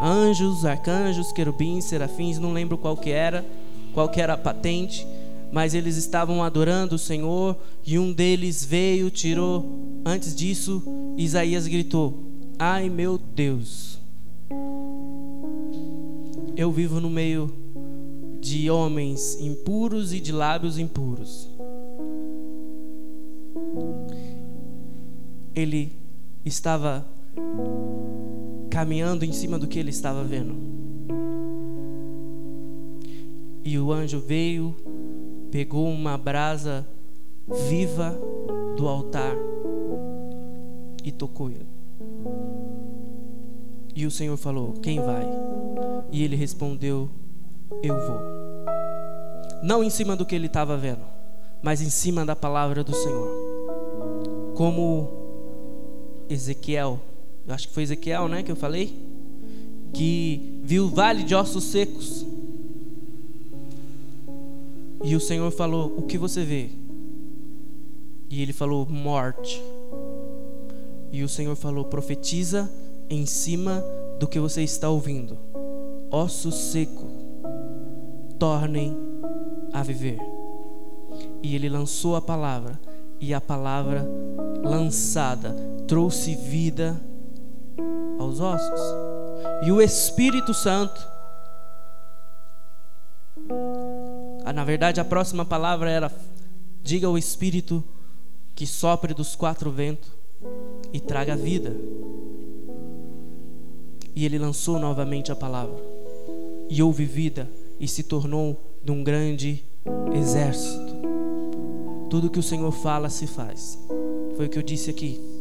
Anjos, 0.00 0.64
arcanjos, 0.64 1.32
querubins, 1.32 1.84
serafins, 1.84 2.38
não 2.38 2.52
lembro 2.52 2.78
qual 2.78 2.96
que 2.96 3.10
era, 3.10 3.44
qual 3.92 4.08
que 4.08 4.20
era 4.20 4.34
a 4.34 4.38
patente, 4.38 5.06
mas 5.50 5.74
eles 5.74 5.96
estavam 5.96 6.42
adorando 6.42 6.94
o 6.94 6.98
Senhor 6.98 7.56
e 7.84 7.98
um 7.98 8.12
deles 8.12 8.64
veio, 8.64 9.10
tirou. 9.10 10.00
Antes 10.04 10.34
disso, 10.34 10.82
Isaías 11.16 11.66
gritou: 11.66 12.22
Ai 12.58 12.88
meu 12.88 13.18
Deus, 13.18 13.98
eu 16.56 16.70
vivo 16.70 17.00
no 17.00 17.10
meio 17.10 17.52
de 18.40 18.70
homens 18.70 19.36
impuros 19.40 20.12
e 20.12 20.20
de 20.20 20.32
lábios 20.32 20.78
impuros. 20.78 21.48
Ele 25.54 25.92
estava 26.44 27.04
caminhando 28.78 29.24
em 29.24 29.32
cima 29.32 29.58
do 29.58 29.66
que 29.66 29.76
ele 29.76 29.90
estava 29.90 30.22
vendo. 30.22 30.54
E 33.64 33.76
o 33.76 33.92
anjo 33.92 34.20
veio, 34.20 34.72
pegou 35.50 35.88
uma 35.88 36.16
brasa 36.16 36.86
viva 37.68 38.16
do 38.76 38.86
altar 38.86 39.34
e 41.02 41.10
tocou 41.10 41.50
ele. 41.50 41.66
E 43.96 44.06
o 44.06 44.12
Senhor 44.12 44.36
falou: 44.36 44.74
Quem 44.74 45.00
vai? 45.00 45.26
E 46.12 46.22
ele 46.22 46.36
respondeu: 46.36 47.10
Eu 47.82 47.96
vou. 47.96 48.20
Não 49.60 49.82
em 49.82 49.90
cima 49.90 50.14
do 50.14 50.24
que 50.24 50.36
ele 50.36 50.46
estava 50.46 50.76
vendo, 50.76 51.02
mas 51.60 51.82
em 51.82 51.90
cima 51.90 52.24
da 52.24 52.36
palavra 52.36 52.84
do 52.84 52.94
Senhor. 52.94 54.52
Como 54.54 55.08
Ezequiel, 56.28 57.00
eu 57.48 57.54
acho 57.54 57.66
que 57.66 57.72
foi 57.74 57.82
Ezequiel, 57.82 58.28
né, 58.28 58.42
que 58.42 58.52
eu 58.52 58.56
falei, 58.56 58.94
que 59.94 60.60
viu 60.62 60.84
o 60.84 60.88
vale 60.88 61.24
de 61.24 61.34
ossos 61.34 61.64
secos. 61.64 62.26
E 65.02 65.16
o 65.16 65.20
Senhor 65.20 65.50
falou: 65.50 65.94
O 65.96 66.02
que 66.02 66.18
você 66.18 66.44
vê? 66.44 66.68
E 68.28 68.42
ele 68.42 68.52
falou: 68.52 68.86
Morte. 68.86 69.62
E 71.10 71.22
o 71.22 71.28
Senhor 71.28 71.56
falou: 71.56 71.86
Profetiza 71.86 72.70
em 73.08 73.24
cima 73.24 73.82
do 74.20 74.28
que 74.28 74.38
você 74.38 74.62
está 74.62 74.90
ouvindo. 74.90 75.38
Osso 76.10 76.52
seco, 76.52 77.06
tornem 78.38 78.94
a 79.72 79.82
viver. 79.82 80.18
E 81.42 81.54
ele 81.54 81.70
lançou 81.70 82.14
a 82.14 82.20
palavra, 82.20 82.78
e 83.18 83.32
a 83.32 83.40
palavra 83.40 84.06
lançada 84.62 85.56
trouxe 85.86 86.34
vida 86.34 87.07
aos 88.28 88.40
ossos. 88.40 88.80
E 89.64 89.72
o 89.72 89.80
Espírito 89.80 90.54
Santo 90.54 91.18
Ah, 94.44 94.52
na 94.52 94.64
verdade, 94.64 94.98
a 94.98 95.04
próxima 95.04 95.44
palavra 95.44 95.90
era: 95.90 96.10
diga 96.82 97.06
ao 97.06 97.18
Espírito 97.18 97.84
que 98.54 98.66
sopre 98.66 99.12
dos 99.12 99.36
quatro 99.36 99.70
ventos 99.70 100.10
e 100.90 100.98
traga 100.98 101.36
vida. 101.36 101.76
E 104.16 104.24
ele 104.24 104.38
lançou 104.38 104.78
novamente 104.78 105.30
a 105.30 105.36
palavra, 105.36 105.76
e 106.68 106.82
houve 106.82 107.04
vida, 107.04 107.48
e 107.78 107.86
se 107.86 108.02
tornou 108.02 108.58
de 108.82 108.90
um 108.90 109.04
grande 109.04 109.62
exército. 110.14 110.96
Tudo 112.08 112.30
que 112.30 112.38
o 112.38 112.42
Senhor 112.42 112.72
fala 112.72 113.10
se 113.10 113.26
faz. 113.26 113.78
Foi 114.34 114.46
o 114.46 114.48
que 114.48 114.58
eu 114.58 114.62
disse 114.62 114.88
aqui. 114.88 115.37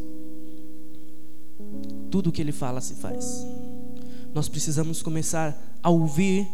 Tudo 2.10 2.32
que 2.32 2.42
Ele 2.42 2.52
fala 2.52 2.82
se 2.82 2.96
faz. 2.96 3.46
Nós 4.34 4.48
precisamos 4.48 5.02
começar 5.02 5.58
a 5.82 5.90
ouvir, 5.90 6.48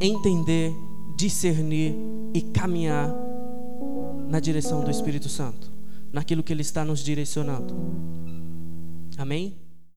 entender 0.00 0.72
discernir 1.16 1.94
e 2.34 2.42
caminhar 2.42 3.10
na 4.28 4.38
direção 4.38 4.84
do 4.84 4.90
Espírito 4.90 5.28
Santo, 5.28 5.72
naquilo 6.12 6.42
que 6.42 6.52
Ele 6.52 6.60
está 6.60 6.84
nos 6.84 7.00
direcionando. 7.00 7.74
Amém? 9.16 9.56